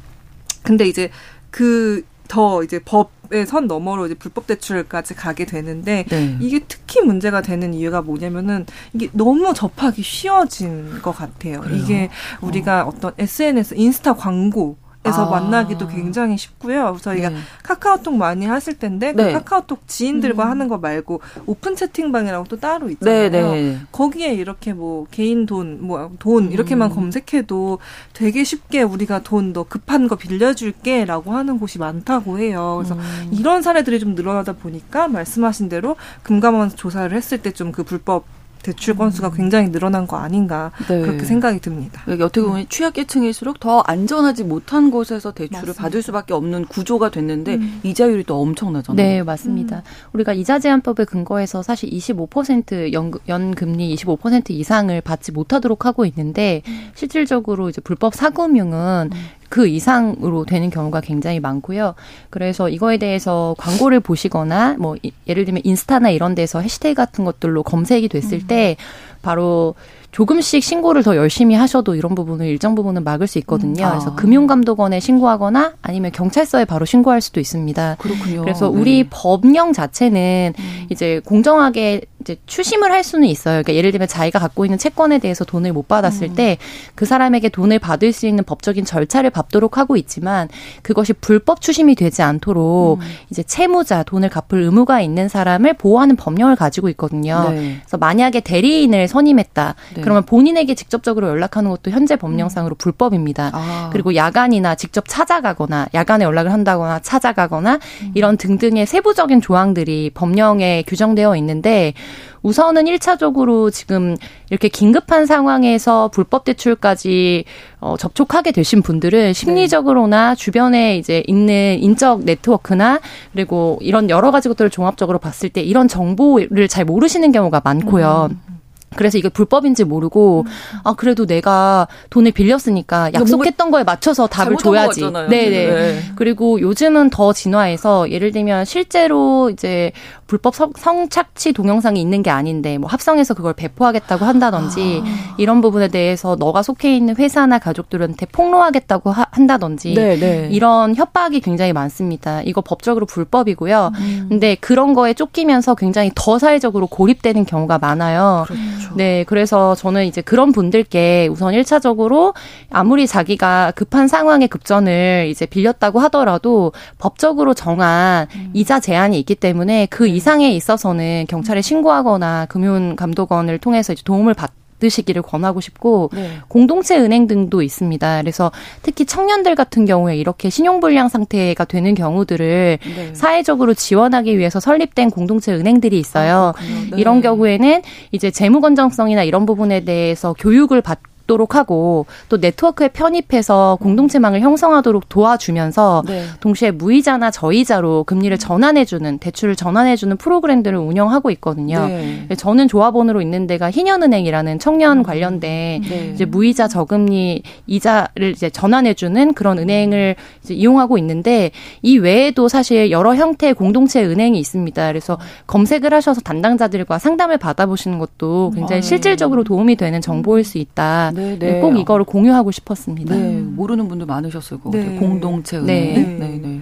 [0.62, 1.10] 근데 이제
[1.50, 6.36] 그 더 이제 법 의 선 너머로 이제 불법 대출까지 가게 되는데 네.
[6.40, 11.60] 이게 특히 문제가 되는 이유가 뭐냐면은 이게 너무 접하기 쉬워진 것 같아요.
[11.60, 11.76] 그래요?
[11.76, 12.88] 이게 우리가 어.
[12.88, 15.30] 어떤 SNS 인스타 광고 에서 아.
[15.30, 16.98] 만나기도 굉장히 쉽고요.
[17.00, 17.36] 저희가 네.
[17.62, 19.32] 카카오톡 많이 하실 텐데 그 네.
[19.32, 20.50] 그 카카오톡 지인들과 음.
[20.50, 23.30] 하는 거 말고 오픈 채팅방이라고 또 따로 있잖아요.
[23.30, 23.78] 네, 네.
[23.92, 26.94] 거기에 이렇게 뭐 개인 돈, 뭐 돈 이렇게만 음.
[26.94, 27.78] 검색해도
[28.12, 32.74] 되게 쉽게 우리가 돈더 급한 거 빌려줄게라고 하는 곳이 많다고 해요.
[32.82, 33.30] 그래서 음.
[33.32, 38.24] 이런 사례들이 좀 늘어나다 보니까 말씀하신 대로 금감원 조사를 했을 때 좀 그 불법
[38.62, 39.32] 대출 건수가 음.
[39.36, 41.00] 굉장히 늘어난 거 아닌가 네.
[41.00, 42.02] 그렇게 생각이 듭니다.
[42.08, 45.82] 어떻게 보면 취약계층일수록 더 안전하지 못한 곳에서 대출을 맞습니다.
[45.82, 47.80] 받을 수밖에 없는 구조가 됐는데 음.
[47.82, 48.96] 이자율이 또 엄청나잖아요.
[48.96, 49.76] 네, 맞습니다.
[49.78, 49.82] 음.
[50.12, 56.90] 우리가 이자 제한법에 근거해서 사실 25% 연, 연금리 25% 이상을 받지 못하도록 하고 있는데 음.
[56.94, 59.18] 실질적으로 이제 불법 사금융은 음.
[59.50, 61.94] 그 이상으로 되는 경우가 굉장히 많고요.
[62.30, 68.08] 그래서 이거에 대해서 광고를 보시거나 뭐 예를 들면 인스타나 이런 데서 해시태그 같은 것들로 검색이
[68.08, 68.46] 됐을 음.
[68.46, 68.76] 때
[69.22, 69.74] 바로
[70.12, 73.84] 조금씩 신고를 더 열심히 하셔도 이런 부분을 일정 부분은 막을 수 있거든요.
[73.84, 73.86] 음.
[73.86, 73.90] 아.
[73.90, 77.96] 그래서 금융감독원에 신고하거나 아니면 경찰서에 바로 신고할 수도 있습니다.
[77.98, 78.42] 그렇군요.
[78.42, 79.08] 그래서 우리 네.
[79.10, 80.86] 법령 자체는 음.
[80.90, 83.62] 이제 공정하게 이제 추심을 할 수는 있어요.
[83.62, 86.34] 그러니까 예를 들면 자기가 갖고 있는 채권에 대해서 돈을 못 받았을 음.
[86.34, 90.48] 때그 사람에게 돈을 받을 수 있는 법적인 절차를 밟도록 하고 있지만
[90.82, 93.06] 그것이 불법 추심이 되지 않도록 음.
[93.30, 97.48] 이제 채무자 돈을 갚을 의무가 있는 사람을 보호하는 법령을 가지고 있거든요.
[97.50, 97.76] 네.
[97.80, 99.74] 그래서 만약에 대리인을 선임했다.
[99.94, 99.99] 네.
[100.00, 102.78] 그러면 본인에게 직접적으로 연락하는 것도 현재 법령상으로 음.
[102.78, 103.50] 불법입니다.
[103.52, 103.90] 아.
[103.92, 108.12] 그리고 야간이나 직접 찾아가거나 야간에 연락을 한다거나 찾아가거나 음.
[108.14, 111.94] 이런 등등의 세부적인 조항들이 법령에 규정되어 있는데
[112.42, 114.16] 우선은 1차적으로 지금
[114.48, 117.44] 이렇게 긴급한 상황에서 불법 대출까지
[117.80, 123.00] 어, 접촉하게 되신 분들은 심리적으로나 주변에 이제 있는 인적 네트워크나
[123.32, 128.28] 그리고 이런 여러 가지 것들을 종합적으로 봤을 때 이런 정보를 잘 모르시는 경우가 많고요.
[128.30, 128.59] 음.
[128.96, 130.80] 그래서 이게 불법인지 모르고 음.
[130.84, 135.00] 아 그래도 내가 돈을 빌렸으니까 약속했던 거에 맞춰서 답을 줘야지.
[135.00, 135.50] 네네.
[135.50, 136.02] 네.
[136.16, 139.92] 그리고 요즘은 더 진화해서 예를 들면 실제로 이제
[140.26, 145.34] 불법 성착취 동영상이 있는 게 아닌데 뭐 합성해서 그걸 배포하겠다고 한다든지 아.
[145.38, 150.16] 이런 부분에 대해서 너가 속해 있는 회사나 가족들한테 폭로하겠다고 하, 한다든지 네네.
[150.18, 150.48] 네.
[150.52, 152.42] 이런 협박이 굉장히 많습니다.
[152.42, 153.92] 이거 법적으로 불법이고요.
[153.94, 154.26] 음.
[154.28, 158.44] 근데 그런 거에 쫓기면서 굉장히 더 사회적으로 고립되는 경우가 많아요.
[158.46, 158.94] 그렇 죠.
[158.96, 162.34] 네, 그래서 저는 이제 그런 분들께 우선 1차적으로
[162.70, 168.50] 아무리 자기가 급한 상황에 급전을 이제 빌렸다고 하더라도 법적으로 정한 음.
[168.54, 170.10] 이자 제한이 있기 때문에 그 네.
[170.10, 176.30] 이상에 있어서는 경찰에 신고하거나 금융감독원을 통해서 이제 도움을 받 드시기를 권하고 싶고 네.
[176.48, 178.20] 공동체 은행 등도 있습니다.
[178.22, 178.50] 그래서
[178.82, 183.14] 특히 청년들 같은 경우에 이렇게 신용불량 상태가 되는 경우들을 네.
[183.14, 186.52] 사회적으로 지원하기 위해서 설립된 공동체 은행들이 있어요.
[186.56, 186.96] 아, 네.
[186.96, 193.78] 이런 경우에는 이제 재무 건전성이나 이런 부분에 대해서 교육을 받고 있도록 하고 또 네트워크에 편입해서
[193.80, 196.24] 공동체망을 형성하도록 도와주면서 네.
[196.40, 201.86] 동시에 무이자나 저이자로 금리를 전환해주는 대출을 전환해주는 프로그램들을 운영하고 있거든요.
[201.86, 202.26] 네.
[202.36, 205.02] 저는 조합원으로 있는 데가 희년은행이라는 청년 음.
[205.02, 206.10] 관련된 네.
[206.12, 210.16] 이제 무이자 저금리 이자를 이제 전환해주는 그런 은행을
[210.48, 214.88] 이용하고 있는데 이 외에도 사실 여러 형태의 공동체 은행이 있습니다.
[214.88, 218.86] 그래서 검색을 하셔서 담당자들과 상담을 받아보시는 것도 굉장히 아, 네.
[218.86, 221.12] 실질적으로 도움이 되는 정보일 수 있다.
[221.20, 221.60] 네, 네.
[221.60, 223.14] 꼭 이거를 공유하고 싶었습니다.
[223.14, 224.90] 네, 모르는 분들 많으셨을 것 같아요.
[224.90, 224.96] 네.
[224.96, 225.94] 공동체 은행.
[225.94, 226.02] 네.
[226.02, 226.60] 네, 네.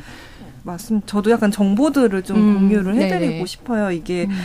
[0.64, 1.07] 맞습니다.
[1.07, 3.90] 저도 약간 정보들을 좀 음, 공유를 해드리고 싶어요.
[3.90, 4.37] 이게, 음.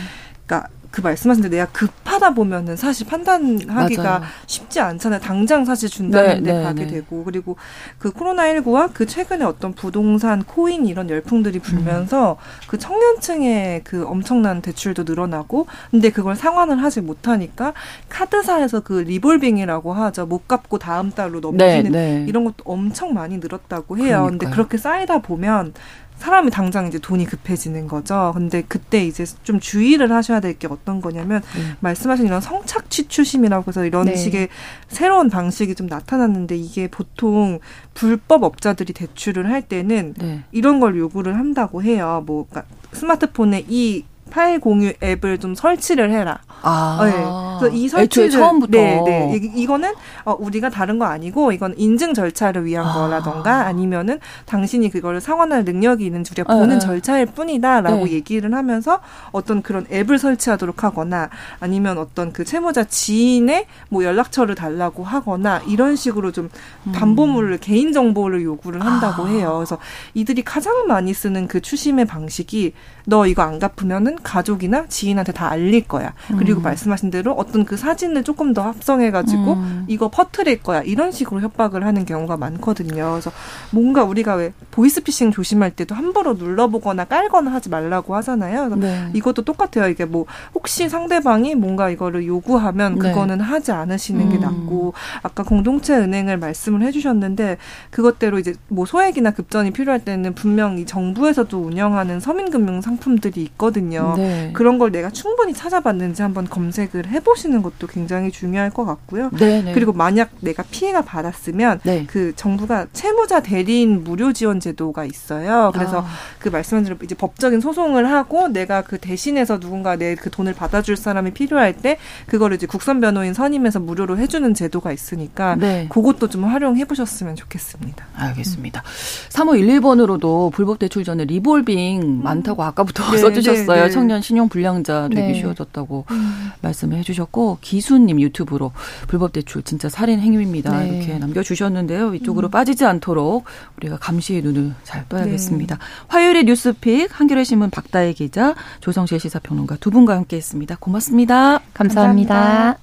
[0.46, 4.22] 그러니까 그 말씀하신 대로 내가 급하다 보면은 사실 판단하기가 맞아요.
[4.46, 5.18] 쉽지 않잖아요.
[5.18, 6.92] 당장 사실 준다는 데 네, 네, 가게 네.
[6.92, 7.56] 되고 그리고
[7.98, 12.68] 그 코로나19와 그 최근에 어떤 부동산, 코인 이런 열풍들이 불면서 음.
[12.68, 17.72] 그 청년층의 그 엄청난 대출도 늘어나고 근데 그걸 상환을 하지 못하니까
[18.08, 20.26] 카드사에서 그 리볼빙이라고 하죠.
[20.26, 22.24] 못 갚고 다음 달로 넘기는 네, 네.
[22.28, 24.04] 이런 것도 엄청 많이 늘었다고 해요.
[24.04, 24.26] 그러니까요.
[24.30, 25.74] 근데 그렇게 쌓이다 보면
[26.16, 28.32] 사람이 당장 이제 돈이 급해지는 거죠.
[28.34, 31.74] 근데 그때 이제 좀 주의를 하셔야 될 게 어떤 거냐면 음.
[31.80, 34.14] 말씀하신 이런 성착 취 추심이라고 해서 이런 네.
[34.14, 34.48] 식의
[34.88, 37.58] 새로운 방식이 좀 나타났는데 이게 보통
[37.92, 40.44] 불법 업자들이 대출을 할 때는 네.
[40.52, 42.22] 이런 걸 요구를 한다고 해요.
[42.26, 46.40] 뭐 그러니까 스마트폰에 이 파일 공유 앱을 좀 설치를 해라.
[46.64, 46.98] 아.
[47.04, 47.44] 네.
[47.58, 48.72] 그래서 이 설치를 처음부터.
[48.72, 49.40] 네, 네.
[49.54, 52.92] 이, 거는 어, 우리가 다른 거 아니고 이건 인증 절차를 위한 아.
[52.92, 56.78] 거라던가 아니면은 당신이 그거를 상환할 능력이 있는지 우리가 보는 네.
[56.78, 58.12] 절차일 뿐이다라고 네.
[58.12, 59.00] 얘기를 하면서
[59.32, 65.96] 어떤 그런 앱을 설치하도록 하거나 아니면 어떤 그 채무자 지인의 뭐 연락처를 달라고 하거나 이런
[65.96, 66.50] 식으로 좀
[66.86, 66.92] 음.
[66.92, 67.58] 담보물을 음.
[67.60, 69.26] 개인 정보를 요구를 한다고 아.
[69.26, 69.54] 해요.
[69.56, 69.78] 그래서
[70.14, 72.72] 이들이 가장 많이 쓰는 그 추심의 방식이
[73.06, 76.12] 너 이거 안 갚으면은 가족이나 지인한테 다 알릴 거야.
[76.38, 76.62] 그리고 음.
[76.62, 79.84] 말씀하신 대로 어떤 그 사진을 조금 더 합성해가지고 음.
[79.86, 80.80] 이거 퍼트릴 거야.
[80.82, 83.10] 이런 식으로 협박을 하는 경우가 많거든요.
[83.12, 83.30] 그래서
[83.70, 88.70] 뭔가 우리가 왜 보이스피싱 조심할 때도 함부로 눌러보거나 깔거나 하지 말라고 하잖아요.
[88.70, 89.10] 그래서 네.
[89.14, 89.88] 이것도 똑같아요.
[89.90, 90.24] 이게 뭐
[90.54, 93.08] 혹시 상대방이 뭔가 이거를 요구하면 네.
[93.08, 94.30] 그거는 하지 않으시는 음.
[94.30, 97.58] 게 낫고 아까 공동체 은행을 말씀을 해주셨는데
[97.90, 104.14] 그것대로 이제 뭐 소액이나 급전이 필요할 때는 분명히 정부에서도 운영하는 서민금융 상 상품들이 있거든요.
[104.16, 104.50] 네.
[104.52, 109.30] 그런 걸 내가 충분히 찾아봤는지 한번 검색을 해보시는 것도 굉장히 중요할 것 같고요.
[109.38, 109.72] 네, 네.
[109.72, 112.04] 그리고 만약 내가 피해가 받았으면 네.
[112.06, 115.70] 그 정부가 채무자 대리인 무료 지원 제도가 있어요.
[115.74, 116.06] 그래서 아.
[116.38, 120.96] 그 말씀하신 대로 이제 법적인 소송을 하고 내가 그 대신해서 누군가 내 그 돈을 받아줄
[120.96, 125.86] 사람이 필요할 때 그거를 이제 국선 변호인 선임해서 무료로 해주는 제도가 있으니까 네.
[125.90, 128.06] 그것도 좀 활용해 보셨으면 좋겠습니다.
[128.14, 128.80] 알겠습니다.
[128.80, 129.28] 음.
[129.30, 133.80] 3511번으로도 불법 대출 전에 리볼빙 많다고 아까 아까부터 네, 써주셨어요.
[133.80, 133.90] 네, 네.
[133.90, 135.34] 청년 신용 불량자 되기 네.
[135.34, 136.33] 쉬워졌다고 음.
[136.60, 138.72] 말씀을 해주셨고 기수님 유튜브로
[139.08, 140.88] 불법 대출 진짜 살인 행위입니다 네.
[140.88, 142.14] 이렇게 남겨주셨는데요.
[142.14, 142.50] 이쪽으로 음.
[142.50, 143.44] 빠지지 않도록
[143.76, 145.76] 우리가 감시의 눈을 잘 떠야겠습니다.
[145.76, 145.80] 네.
[146.08, 150.76] 화요일의 뉴스픽 한겨레 신문 박다혜 기자 조성실 시사평론가 두 분과 함께했습니다.
[150.80, 151.60] 고맙습니다.
[151.74, 152.78] 감사합니다.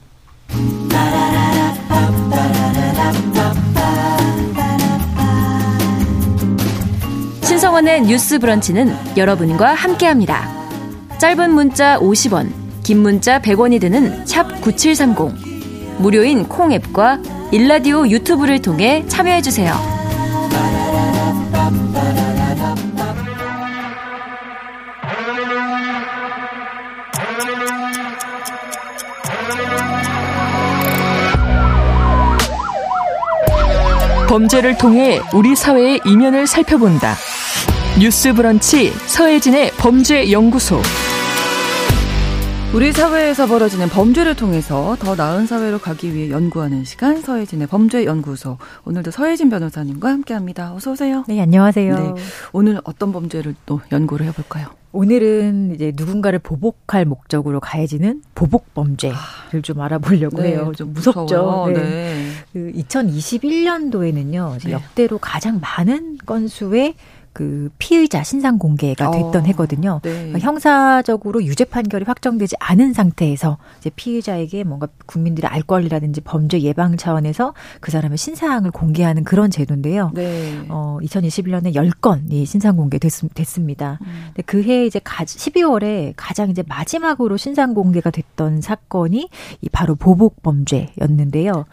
[0.51, 1.01] 감사합니다.
[7.43, 10.49] 신성원의 뉴스 브런치는 여러분과 함께합니다.
[11.19, 15.99] 짧은 문자 50원, 긴 문자 100원이 드는 샵 9730.
[15.99, 17.19] 무료인 콩 앱과
[17.51, 19.73] 일라디오 유튜브를 통해 참여해 주세요.
[34.27, 37.15] 범죄를 통해 우리 사회의 이면을 살펴본다.
[37.99, 40.81] 뉴스 브런치 서혜진의 범죄 연구소.
[42.73, 48.57] 우리 사회에서 벌어지는 범죄를 통해서 더 나은 사회로 가기 위해 연구하는 시간 서혜진의 범죄 연구소.
[48.85, 50.73] 오늘도 서혜진 변호사님과 함께합니다.
[50.73, 51.25] 어서 오세요.
[51.27, 51.95] 네, 안녕하세요.
[51.99, 52.21] 네,
[52.53, 54.67] 오늘 어떤 범죄를 또 연구를 해볼까요?
[54.93, 60.71] 오늘은 이제 누군가를 보복할 목적으로 가해지는 보복 범죄를 아, 좀 알아보려고 네, 해요.
[60.73, 61.71] 좀 무섭죠.
[61.73, 61.73] 네.
[61.73, 62.31] 네.
[62.53, 64.71] 그 2021년도에는요 네.
[64.71, 66.95] 역대로 가장 많은 건수의
[67.33, 69.11] 그 피의자 신상 공개가 어.
[69.11, 69.99] 됐던 어, 해거든요.
[70.03, 70.11] 네.
[70.11, 76.97] 그러니까 형사적으로 유죄 판결이 확정되지 않은 상태에서 이제 피의자에게 뭔가 국민들의 알 권리라든지 범죄 예방
[76.97, 80.11] 차원에서 그 사람의 신상을 공개하는 그런 제도인데요.
[80.13, 80.65] 네.
[80.69, 84.07] 어 2021년에 10건이 신상 공개됐, 습니다 음.
[84.27, 89.29] 근데 그해 이제 가, 12월에 가장 이제 마지막으로 신상 공개가 됐던 사건이
[89.61, 91.65] 이 바로 보복 범죄였는데요.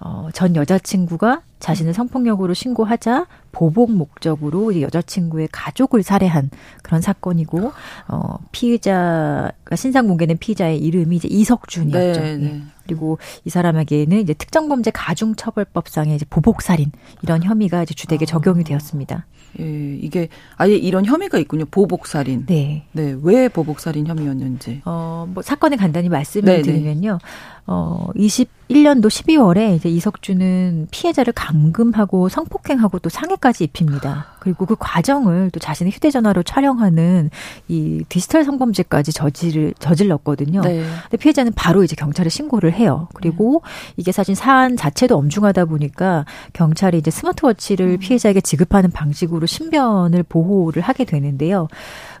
[0.00, 6.50] 어, 전 여자친구가 자신을 성폭력으로 신고하자 보복 목적으로 여자친구의 가족을 살해한
[6.82, 7.72] 그런 사건이고
[8.08, 12.20] 어 피의자가 신상 공개된 피의자의 이름이 이제 이석준이었죠.
[12.20, 12.62] 네, 네.
[12.84, 12.94] 예.
[12.94, 18.26] 그리고 이 사람에게는 이제 특정범죄 가중처벌법상의 이제 보복살인 이런 혐의가 이제 주되게 아.
[18.26, 19.26] 적용이 되었습니다.
[19.60, 21.64] 예, 이게 아예 이런 혐의가 있군요.
[21.66, 22.46] 보복살인.
[22.46, 22.86] 네.
[22.92, 24.82] 네, 왜 보복살인 혐의였는지.
[24.84, 26.62] 어, 뭐 사건을 간단히 말씀을 네네.
[26.62, 27.18] 드리면요.
[27.66, 34.34] 어, 21년도 12월에 이제 이석준은 피해자를 감금하고 성폭행하고 또 상해까지 입힙니다.
[34.40, 37.30] 그리고 그 과정을 또 자신의 휴대전화로 촬영하는
[37.68, 40.60] 이 디지털 성범죄까지 저지를 저질렀거든요.
[40.60, 40.84] 네.
[41.04, 43.08] 근데 피해자는 바로 이제 경찰에 신고를 해요.
[43.14, 43.94] 그리고 음.
[43.96, 47.98] 이게 사실 사안 자체도 엄중하다 보니까 경찰이 이제 스마트워치를 음.
[47.98, 51.68] 피해자에게 지급하는 방식으로 신변을 보호를 하게 되는데요.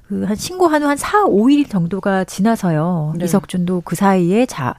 [0.08, 3.14] 그한 신고한 후 한 4, 5일 정도가 지나서요.
[3.16, 3.24] 네.
[3.24, 4.74] 이석준도 그 사이에 자,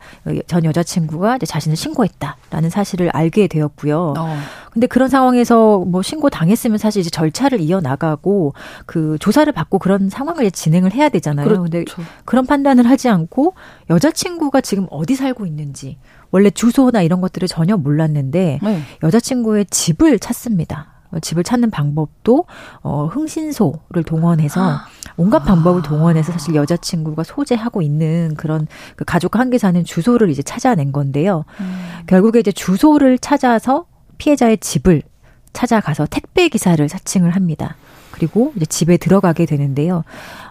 [0.45, 4.13] 전 여자친구가 이제 자신을 신고했다라는 사실을 알게 되었고요.
[4.17, 4.37] 어.
[4.71, 8.53] 근데 그런 상황에서 뭐 신고 당했으면 사실 이제 절차를 이어나가고
[8.85, 11.45] 그 조사를 받고 그런 상황을 진행을 해야 되잖아요.
[11.45, 11.63] 그렇죠.
[11.63, 11.85] 근데
[12.25, 13.55] 그런 판단을 하지 않고
[13.89, 15.97] 여자친구가 지금 어디 살고 있는지
[16.29, 18.81] 원래 주소나 이런 것들을 전혀 몰랐는데 네.
[19.01, 20.94] 여자친구의 집을 찾습니다.
[21.19, 22.45] 집을 찾는 방법도
[22.81, 24.85] 어 흥신소를 동원해서 아.
[25.17, 30.91] 온갖 방법을 동원해서 사실 여자친구가 소재하고 있는 그런 그 가족과 함께 사는 주소를 이제 찾아낸
[30.91, 31.45] 건데요.
[31.59, 31.81] 음.
[32.07, 33.85] 결국에 이제 주소를 찾아서
[34.17, 35.03] 피해자의 집을
[35.53, 37.75] 찾아가서 택배 기사를 사칭을 합니다.
[38.11, 40.03] 그리고 이제 집에 들어가게 되는데요.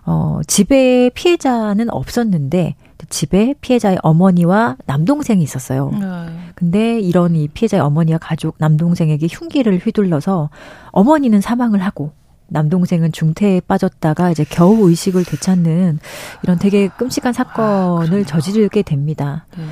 [0.05, 2.75] 어, 집에 피해자는 없었는데
[3.09, 5.91] 집에 피해자의 어머니와 남동생이 있었어요.
[5.91, 6.07] 네.
[6.55, 10.51] 근데 이런 이 피해자의 어머니와 가족 남동생에게 흉기를 휘둘러서
[10.93, 12.13] 어머니는 사망을 하고
[12.49, 15.99] 남동생은 중태에 빠졌다가 이제 겨우 의식을 되찾는
[16.43, 19.47] 이런 되게 끔찍한 사건을 아, 저지르게 됩니다.
[19.57, 19.65] 네.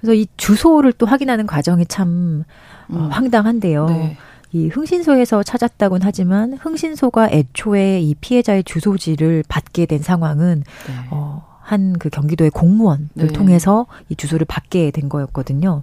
[0.00, 2.44] 그래서 이 주소를 또 확인하는 과정이 참
[2.88, 3.08] 어, 음.
[3.10, 3.86] 황당한데요.
[3.86, 4.16] 네.
[4.52, 10.94] 이 흥신소에서 찾았다곤 하지만 흥신소가 애초에 이 피해자의 주소지를 받게 된 상황은 네.
[11.10, 13.26] 어, 한 그 경기도의 공무원을 네.
[13.26, 15.82] 통해서 이 주소를 받게 된 거였거든요.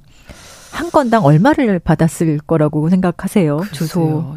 [0.72, 3.58] 한 건당 얼마를 받았을 거라고 생각하세요?
[3.58, 3.72] 글쎄요.
[3.72, 4.36] 주소.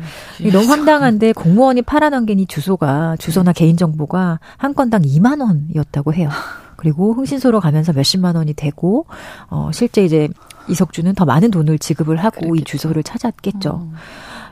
[0.53, 3.61] 너무 황당한데 공무원이 팔아넘긴 이 주소가 주소나 네.
[3.61, 6.29] 개인정보가 한 건당 2만 원이었다고 해요.
[6.77, 9.07] 그리고 흥신소로 가면서 몇십만 원이 되고
[9.49, 10.29] 어 실제 이제
[10.69, 12.57] 이석주는 더 많은 돈을 지급을 하고 그랬겠죠.
[12.57, 13.71] 이 주소를 찾았겠죠.
[13.71, 13.93] 어.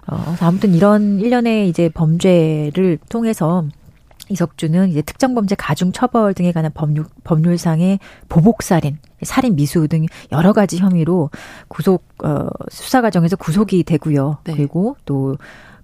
[0.09, 3.65] 어, 아무튼 이런 일련의 이제 범죄를 통해서
[4.29, 10.79] 이석주는 이제 특정범죄 가중 처벌 등에 관한 법률, 법률상의 보복살인, 살인 미수 등 여러 가지
[10.79, 11.31] 혐의로
[11.69, 14.39] 구속 어 수사 과정에서 구속이 되고요.
[14.45, 14.55] 네.
[14.55, 15.37] 그리고 또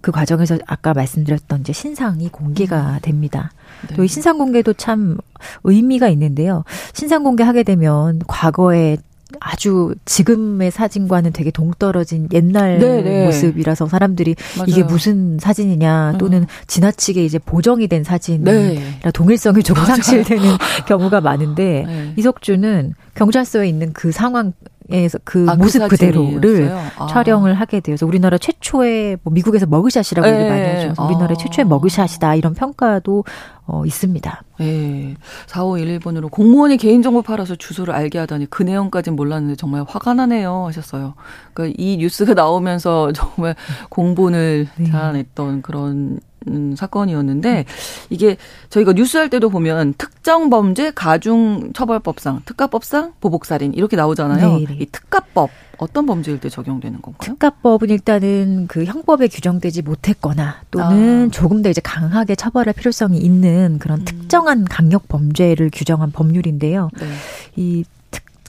[0.03, 2.99] 그 과정에서 아까 말씀드렸던 이제 신상이 공개가 음.
[3.01, 3.51] 됩니다.
[3.87, 3.95] 네.
[3.95, 5.17] 또이 신상 공개도 참
[5.63, 6.65] 의미가 있는데요.
[6.91, 8.97] 신상 공개하게 되면 과거에
[9.39, 13.01] 아주 지금의 사진과는 되게 동떨어진 옛날 네네.
[13.01, 13.25] 네.
[13.25, 14.65] 모습이라서 사람들이 맞아요.
[14.69, 16.47] 이게 무슨 사진이냐 또는 어.
[16.67, 18.81] 지나치게 이제 보정이 된 사진이라 네.
[19.13, 19.83] 동일성이 조금.
[19.83, 20.43] 상실되는
[20.87, 22.13] 경우가 많은데 네.
[22.15, 24.53] 이석주는 경찰서에 있는 그 상황
[24.91, 27.07] 에서 그 아, 그 모습 그 그대로를 아.
[27.07, 30.93] 촬영을 하게 되어서 우리나라 최초의 뭐 미국에서 머그샷이라고 얘기 많이 하죠.
[30.97, 31.05] 아.
[31.05, 33.23] 우리나라 최초의 머그샷이다 이런 평가도
[33.65, 34.43] 어, 있습니다.
[34.59, 35.15] 예.
[35.47, 41.13] 4511번으로 공무원이 개인정보 팔아서 주소를 알게 하다니 그 내용까지는 몰랐는데 정말 화가 나네요 하셨어요.
[41.53, 43.55] 그러니까 이 뉴스가 나오면서 정말
[43.89, 44.91] 공분을 네.
[44.91, 47.65] 자아냈던 그런 음, 사건이었는데
[48.09, 48.37] 이게
[48.69, 54.57] 저희가 뉴스 할 때도 보면 특정 범죄 가중 처벌법상, 특가법상 보복살인 이렇게 나오잖아요.
[54.57, 54.77] 네, 네.
[54.79, 57.33] 이 특가법 어떤 범죄일 때 적용되는 건가요?
[57.33, 61.31] 특가법은 일단은 그 형법에 규정되지 못했거나 또는 아.
[61.31, 64.05] 조금 더 이제 강하게 처벌할 필요성이 있는 그런 음.
[64.05, 66.89] 특정한 강력 범죄를 규정한 법률인데요.
[66.99, 67.07] 네.
[67.55, 67.83] 이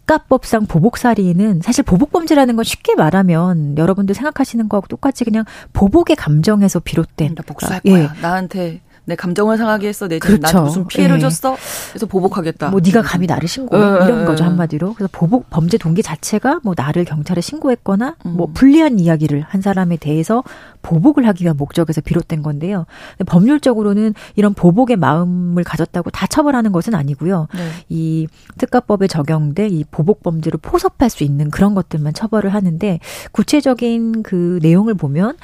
[0.07, 7.35] 특가법상 보복살인은 사실 보복범죄라는 건 쉽게 말하면 여러분들 생각하시는 거하고 똑같이 그냥 보복의 감정에서 비롯된.
[7.35, 7.99] 나 복수할 거야.
[7.99, 8.09] 예.
[8.21, 10.09] 나한테 내 감정을 상하게 했어.
[10.09, 10.41] 내 그렇죠.
[10.41, 11.21] 나한테 무슨 피해를 예.
[11.21, 11.57] 줬어.
[11.91, 12.71] 그래서 보복하겠다.
[12.71, 14.05] 뭐 네가 감히 나를 신고해 예.
[14.05, 14.95] 이런 거죠 한마디로.
[14.95, 18.37] 그래서 보복 범죄 동기 자체가 뭐 나를 경찰에 신고했거나 음.
[18.37, 20.43] 뭐 불리한 이야기를 한 사람에 대해서
[20.83, 22.87] 보복을 하기 위한 목적에서 비롯된 건데요.
[23.27, 27.49] 법률적으로는 이런 보복의 마음을 가졌다고 다 처벌하는 것은 아니고요.
[27.55, 27.71] 네.
[27.89, 28.27] 이
[28.59, 33.01] 특가법에 적용돼 이 보복 범죄로 포섭할 수 있는 그런 것들만 처벌을 하는데
[33.33, 35.37] 구체적인 그 내용을 보면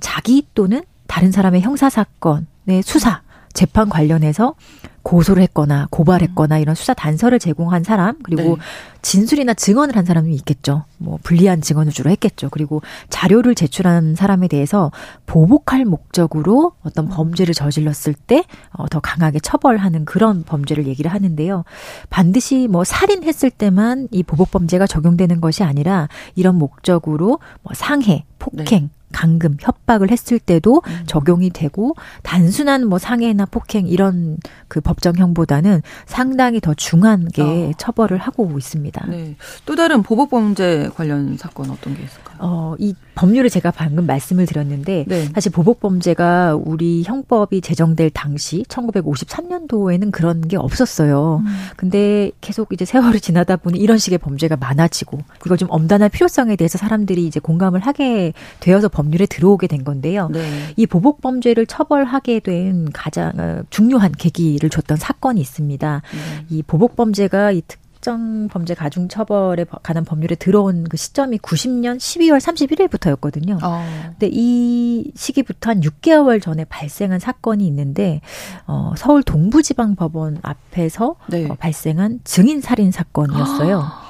[0.00, 2.46] 자기 또는 다른 사람의 형사 사건의
[2.82, 4.54] 수사 재판 관련해서
[5.02, 8.62] 고소를 했거나 고발했거나 이런 수사 단서를 제공한 사람 그리고 네.
[9.00, 10.84] 진술이나 증언을 한 사람이 있겠죠.
[10.98, 12.50] 뭐 불리한 증언을 주로 했겠죠.
[12.50, 14.92] 그리고 자료를 제출한 사람에 대해서
[15.24, 17.10] 보복할 목적으로 어떤 음.
[17.10, 21.64] 범죄를 저질렀을 때더 어, 강하게 처벌하는 그런 범죄를 얘기를 하는데요.
[22.10, 28.82] 반드시 뭐 살인했을 때만 이 보복 범죄가 적용되는 것이 아니라 이런 목적으로 뭐 상해, 폭행,
[28.82, 28.97] 네.
[29.18, 31.02] 강금, 협박을 했을 때도 음.
[31.06, 34.36] 적용이 되고 단순한 뭐 상해나 폭행 이런
[34.68, 37.72] 그 법정형보다는 상당히 더 중한 게 어.
[37.76, 39.06] 처벌을 하고 있습니다.
[39.08, 39.34] 네.
[39.66, 42.27] 또 다른 보복 범죄 관련 사건 어떤 게 있을까요?
[42.40, 45.24] 어, 이 법률을 제가 방금 말씀을 드렸는데 네.
[45.34, 51.42] 사실 보복 범죄가 우리 형법이 제정될 당시 1953년도에는 그런 게 없었어요.
[51.44, 51.46] 음.
[51.76, 56.78] 근데 계속 이제 세월이 지나다 보니 이런 식의 범죄가 많아지고 그걸 좀 엄단할 필요성에 대해서
[56.78, 60.28] 사람들이 이제 공감을 하게 되어서 법률에 들어오게 된 건데요.
[60.32, 60.48] 네.
[60.76, 66.02] 이 보복 범죄를 처벌하게 된 가장 어, 중요한 계기를 줬던 사건이 있습니다.
[66.12, 66.44] 네.
[66.50, 71.98] 이 보복 범죄가 이 특, 특정 범죄 가중 처벌에 관한 법률에 들어온 그 시점이 90년
[71.98, 73.58] 12월 31일부터였거든요.
[73.62, 73.84] 어.
[74.10, 78.20] 근데 이 시기부터 한 6개월 전에 발생한 사건이 있는데
[78.66, 81.46] 어 서울 동부지방법원 앞에서 네.
[81.48, 84.07] 어, 발생한 증인 살인 사건이었어요.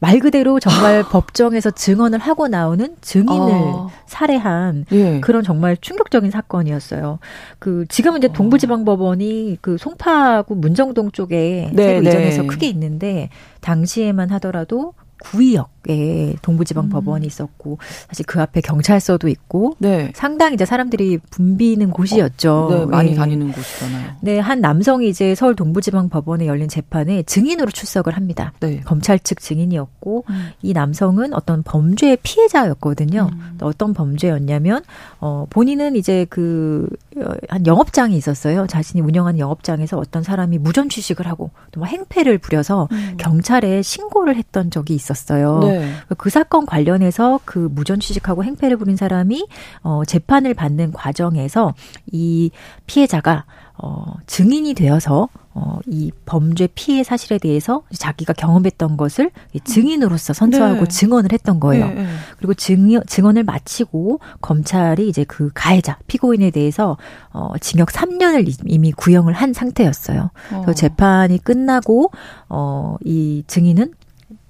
[0.00, 3.90] 말 그대로 정말 법정에서 증언을 하고 나오는 증인을 어.
[4.06, 5.20] 살해한 예.
[5.20, 7.18] 그런 정말 충격적인 사건이었어요.
[7.58, 8.32] 그 지금은 이제 어.
[8.32, 12.08] 동부지방법원이 그 송파구 문정동 쪽에 네, 새로 네.
[12.08, 13.28] 이전해서 크게 있는데
[13.60, 16.88] 당시에만 하더라도 구의역에 동부지방 음.
[16.90, 20.10] 법원이 있었고 사실 그 앞에 경찰서도 있고 네.
[20.14, 22.52] 상당히 이제 사람들이 붐비는 곳이었죠.
[22.52, 23.16] 어, 네, 많이 네.
[23.16, 24.12] 다니는 곳이잖아요.
[24.22, 28.52] 네, 한 남성이 이제 서울 동부지방 법원에 열린 재판에 증인으로 출석을 합니다.
[28.60, 28.80] 네.
[28.80, 30.50] 검찰 측 증인이었고 음.
[30.62, 33.30] 이 남성은 어떤 범죄의 피해자였거든요.
[33.32, 33.58] 음.
[33.60, 34.82] 어떤 범죄였냐면
[35.20, 37.09] 어 본인은 이제 그 어,
[37.48, 38.66] 한 영업장이 있었어요.
[38.66, 43.16] 자신이 운영하는 영업장에서 어떤 사람이 무전 취식을 하고 또 행패를 부려서 음.
[43.18, 45.58] 경찰에 신고를 했던 적이 있었어요.
[45.60, 45.92] 네.
[46.18, 49.46] 그 사건 관련해서 그 무전 취식하고 행패를 부린 사람이
[49.82, 51.74] 어 재판을 받는 과정에서
[52.12, 52.50] 이
[52.86, 53.44] 피해자가
[53.82, 59.30] 어, 증인이 되어서 어, 이 범죄 피해 사실에 대해서 자기가 경험했던 것을
[59.64, 60.86] 증인으로서 선처하고 네.
[60.86, 61.88] 증언을 했던 거예요.
[61.88, 62.06] 네, 네.
[62.38, 66.96] 그리고 증, 증언을 마치고 검찰이 이제 그 가해자, 피고인에 대해서
[67.32, 70.30] 어, 징역 3년을 이미 구형을 한 상태였어요.
[70.48, 70.74] 그래서 어.
[70.74, 72.12] 재판이 끝나고
[72.48, 73.92] 어, 이 증인은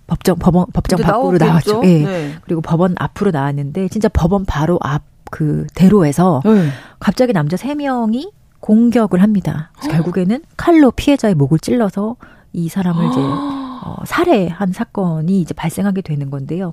[0.07, 1.82] 법정 법원 법정 밖으로 나왔죠.
[1.84, 2.05] 예.
[2.05, 2.34] 네.
[2.42, 6.68] 그리고 법원 앞으로 나왔는데 진짜 법원 바로 앞 그 대로에서 네.
[6.98, 8.30] 갑자기 남자 세 명이
[8.61, 9.72] 공격을 합니다.
[9.90, 12.16] 결국에는 칼로 피해자의 목을 찔러서
[12.52, 16.72] 이 사람을 이제 어, 살해한 사건이 이제 발생하게 되는 건데요.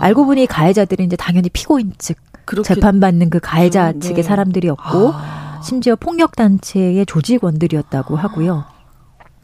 [0.00, 2.16] 알고 보니 가해자들은 이제 당연히 피고인 측
[2.64, 3.98] 재판받는 그 가해자 네.
[4.00, 5.60] 측의 사람들이었고 아.
[5.62, 8.64] 심지어 폭력 단체의 조직원들이었다고 하고요.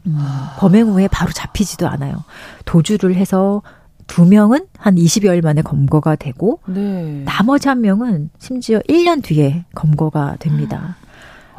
[0.07, 0.17] 음,
[0.57, 2.23] 범행 후에 바로 잡히지도 않아요.
[2.65, 3.61] 도주를 해서
[4.07, 7.21] 두 명은 한 20여일 만에 검거가 되고 네.
[7.25, 10.97] 나머지 한 명은 심지어 1년 뒤에 검거가 됩니다.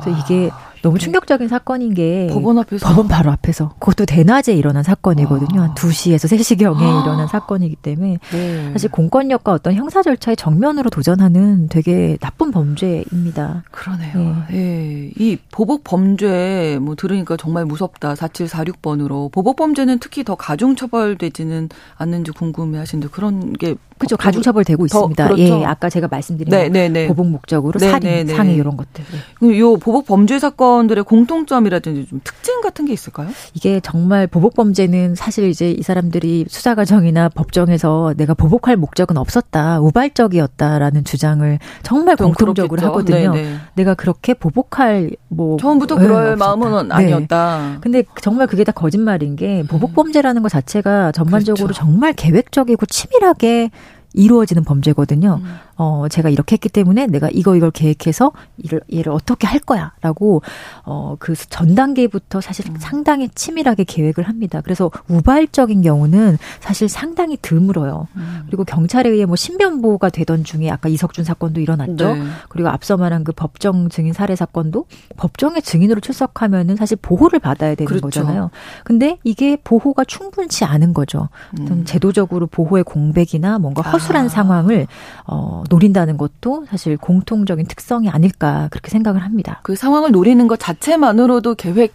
[0.01, 0.51] 그래서 이게
[0.83, 5.61] 너무 충격적인 사건인 게 법원 앞에서 법원 바로 앞에서 그것도 대낮에 일어난 사건이거든요.
[5.61, 5.65] 아.
[5.65, 7.03] 한 2시에서 3시경에 아.
[7.03, 8.73] 일어난 사건이기 때문에 네.
[8.73, 13.65] 사실 공권력과 어떤 형사 절차에 정면으로 도전하는 되게 나쁜 범죄입니다.
[13.71, 14.45] 그러네요.
[14.51, 14.57] 네.
[14.57, 15.11] 네.
[15.19, 18.15] 이 보복 범죄 뭐 들으니까 정말 무섭다.
[18.15, 24.17] 4746번으로 보복 범죄는 특히 더 가중 처벌되지는 않는지 궁금해 하시는데 그런 게 그렇죠.
[24.17, 25.25] 가중 처벌되고 있습니다.
[25.25, 25.43] 그렇죠.
[25.43, 27.07] 예, 아까 제가 말씀드린 네, 네, 네.
[27.07, 28.35] 보복 목적으로 네, 살인, 네, 네.
[28.35, 29.05] 상해 이런 것들.
[29.43, 29.59] 네.
[29.59, 33.29] 요 보복 범죄 사건들의 공통점이라든지 좀 특징 같은 게 있을까요?
[33.53, 39.81] 이게 정말 보복 범죄는 사실 이제 이 사람들이 수사 과정이나 법정에서 내가 보복할 목적은 없었다,
[39.81, 42.87] 우발적이었다라는 주장을 정말 공통적으로 그렇겠죠.
[42.87, 43.33] 하거든요.
[43.35, 43.57] 네네.
[43.75, 47.79] 내가 그렇게 보복할 뭐 처음부터 그럴 마음은 아니었다.
[47.83, 51.81] 근데 정말 그게 다 거짓말인 게 보복 범죄라는 것 자체가 전반적으로 그렇죠.
[51.81, 53.71] 정말 계획적이고 치밀하게
[54.13, 55.41] 이루어지는 범죄거든요.
[55.43, 55.55] 음.
[55.81, 60.43] 어, 제가 이렇게 했기 때문에 내가 이거 이걸 계획해서 이를 얘를 어떻게 할 거야 라고
[60.85, 62.77] 어, 그 전 단계부터 사실 음.
[62.79, 64.61] 상당히 치밀하게 계획을 합니다.
[64.63, 68.07] 그래서 우발적인 경우는 사실 상당히 드물어요.
[68.17, 68.43] 음.
[68.47, 72.15] 그리고 경찰에 의해 뭐 신변보호가 되던 중에 아까 이석준 사건도 일어났죠.
[72.15, 72.23] 네.
[72.49, 77.87] 그리고 앞서 말한 그 법정 증인 살해 사건도 법정의 증인으로 출석하면은 사실 보호를 받아야 되는
[77.87, 78.03] 그렇죠.
[78.03, 78.51] 거잖아요.
[78.85, 81.29] 근데 이게 보호가 충분치 않은 거죠.
[81.59, 81.85] 음.
[81.85, 84.29] 제도적으로 보호의 공백이나 뭔가 허술한 아.
[84.29, 84.87] 상황을
[85.27, 89.61] 어 노린다는 것도 사실 공통적인 특성이 아닐까 그렇게 생각을 합니다.
[89.63, 91.95] 그 상황을 노리는 것 자체만으로도 계획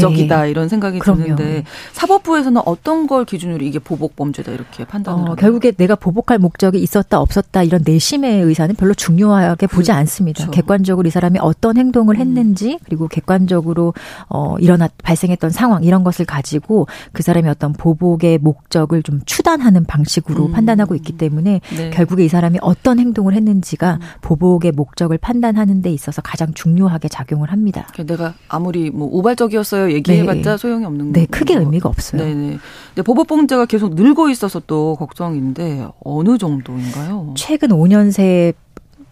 [0.00, 0.50] 적이다 네.
[0.50, 1.22] 이런 생각이 그럼요.
[1.22, 6.82] 드는데 사법부에서는 어떤 걸 기준으로 이게 보복 범죄다 이렇게 판단을 어, 결국에 내가 보복할 목적이
[6.82, 10.38] 있었다 없었다 이런 내심의 의사는 별로 중요하게 보지 그, 않습니다.
[10.38, 10.50] 그렇죠.
[10.50, 12.20] 객관적으로 이 사람이 어떤 행동을 음.
[12.20, 13.94] 했는지 그리고 객관적으로
[14.28, 20.46] 어 일어났 발생했던 상황 이런 것을 가지고 그 사람이 어떤 보복의 목적을 좀 추단하는 방식으로
[20.46, 20.52] 음.
[20.52, 21.90] 판단하고 있기 때문에 네.
[21.90, 24.00] 결국에 이 사람이 어떤 행동을 했는지가 음.
[24.20, 27.86] 보복의 목적을 판단하는 데 있어서 가장 중요하게 작용을 합니다.
[28.06, 29.96] 내가 아무리 뭐 우발적이었어요 있어요.
[29.96, 30.56] 얘기해봤자 네.
[30.56, 32.22] 소용이 없는 네, 크게 의미가 없어요.
[32.22, 32.58] 네네.
[32.88, 37.34] 근데 보복범죄가 계속 늘고 있어서 또 걱정인데 어느 정도인가요?
[37.36, 38.52] 최근 5년 새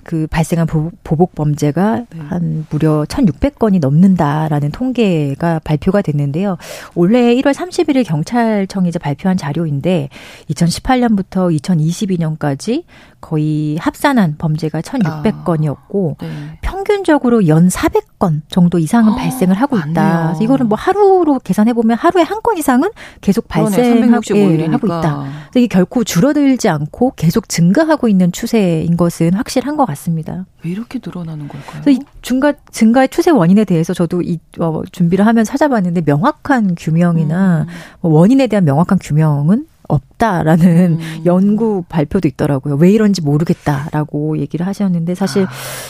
[0.05, 0.67] 그 발생한
[1.03, 2.21] 보복 범죄가 네.
[2.29, 6.59] 한 무려 1,600건이 넘는다라는 통계가 발표가 됐는데요.
[6.95, 10.09] 올해 1월 31일 경찰청이 이제 발표한 자료인데
[10.51, 12.85] 2018년부터 2022년까지
[13.21, 16.59] 거의 합산한 범죄가 1,600건이었고 아, 네.
[16.61, 20.37] 평균적으로 연 400건 정도 이상은 아, 발생을 하고 있다.
[20.41, 22.91] 이거는 뭐 하루로 계산해 보면 하루에 한 건 이상은
[23.21, 25.25] 계속 발생하고 예, 하고 있다.
[25.55, 29.92] 이게 결코 줄어들지 않고 계속 증가하고 있는 추세인 것은 확실한 것 같습니다.
[29.93, 30.47] 같습니다.
[30.65, 31.83] 왜 이렇게 늘어나는 걸까요?
[31.89, 37.67] 이 증가 증가의 추세 원인에 대해서 저도 이 어, 준비를 하면 찾아봤는데 명확한 규명이나 음.
[38.01, 41.23] 뭐 원인에 대한 명확한 규명은 없다라는 음.
[41.27, 42.77] 연구 발표도 있더라고요.
[42.77, 45.49] 왜 이런지 모르겠다라고 얘기를 하셨는데 사실 아.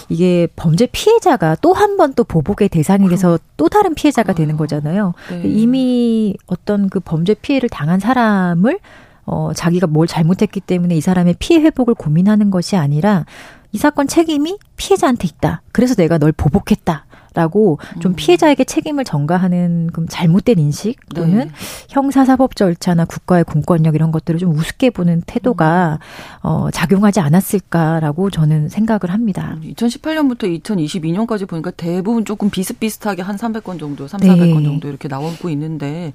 [0.08, 4.58] 이게 범죄 피해자가 또 한 번 또 보복의 대상이 돼서 또 다른 피해자가 되는 아.
[4.58, 5.14] 거잖아요.
[5.30, 5.42] 네.
[5.44, 8.78] 이미 어떤 그 범죄 피해를 당한 사람을
[9.24, 13.24] 어, 자기가 뭘 잘못했기 때문에 이 사람의 피해 회복을 고민하는 것이 아니라
[13.72, 15.62] 이 사건 책임이 피해자한테 있다.
[15.72, 17.06] 그래서 내가 널 보복했다.
[17.34, 18.14] 라고 좀 음.
[18.14, 21.50] 피해자에게 책임을 전가하는 그 잘못된 인식 또는 네.
[21.88, 26.46] 형사사법 절차나 국가의 공권력 이런 것들을 좀 우습게 보는 태도가 음.
[26.46, 29.56] 어, 작용하지 않았을까라고 저는 생각을 합니다.
[29.62, 34.64] 2018년부터 2022년까지 보니까 대부분 조금 비슷비슷하게 한 300건 정도, 3, 400건 네.
[34.64, 36.12] 정도 이렇게 나오고 있는데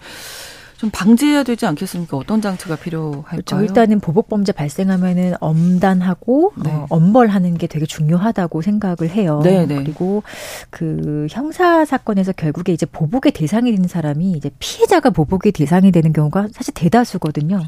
[0.77, 2.17] 좀 방지해야 되지 않겠습니까?
[2.17, 3.23] 어떤 장치가 필요할까요?
[3.23, 3.61] 그렇죠.
[3.61, 6.71] 일단은 보복 범죄 발생하면은 엄단하고 네.
[6.71, 9.41] 어, 엄벌하는 게 되게 중요하다고 생각을 해요.
[9.43, 9.75] 네, 네.
[9.75, 10.21] 그리고
[10.69, 16.49] 그 형사 사건에서 결국에 이제 보복의 대상이 되는 사람이 이제 피해자가 보복의 대상이 되는 경우가
[16.51, 17.59] 사실 대다수거든요.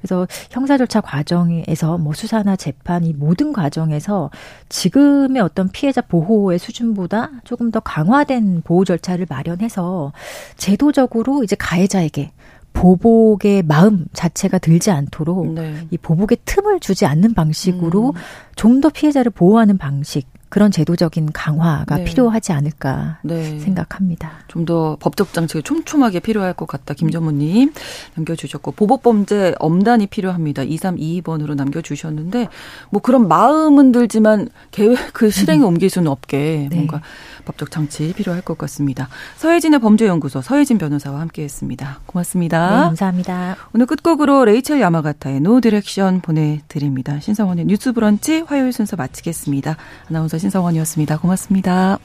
[0.00, 4.30] 그래서 형사 절차 과정에서 뭐 수사나 재판 이 모든 과정에서
[4.68, 10.12] 지금의 어떤 피해자 보호의 수준보다 조금 더 강화된 보호 절차를 마련해서
[10.56, 12.32] 제도적으로 이제 가해자에게
[12.78, 15.86] 보복의 마음 자체가 들지 않도록 네.
[15.90, 18.12] 이 보복의 틈을 주지 않는 방식으로 음.
[18.54, 22.04] 좀더 피해자를 보호하는 방식 그런 제도적인 강화가 네.
[22.04, 23.58] 필요하지 않을까 네.
[23.58, 24.30] 생각합니다.
[24.48, 26.92] 좀 더 법적 장치가 촘촘하게 필요할 것 같다.
[26.92, 27.72] 김전무님
[28.16, 30.62] 남겨주셨고 보복범죄 엄단이 필요합니다.
[30.64, 32.48] 2322번으로 남겨주셨는데
[32.90, 35.68] 뭐 그런 마음은 들지만 계획 그 실행에 음.
[35.68, 36.76] 옮길 수는 없게 네.
[36.76, 37.00] 뭔가
[37.48, 39.08] 법적 장치 필요할 것 같습니다.
[39.36, 42.00] 서혜진의 범죄연구소 서혜진 변호사와 함께했습니다.
[42.06, 42.68] 고맙습니다.
[42.68, 43.56] 네, 감사합니다.
[43.74, 47.18] 오늘 끝곡으로 레이첼 야마가타의 No Direction 보내드립니다.
[47.20, 49.76] 신성원의 뉴스 브런치 화요일 순서 마치겠습니다.
[50.10, 51.18] 아나운서 신성원이었습니다.
[51.18, 51.98] 고맙습니다.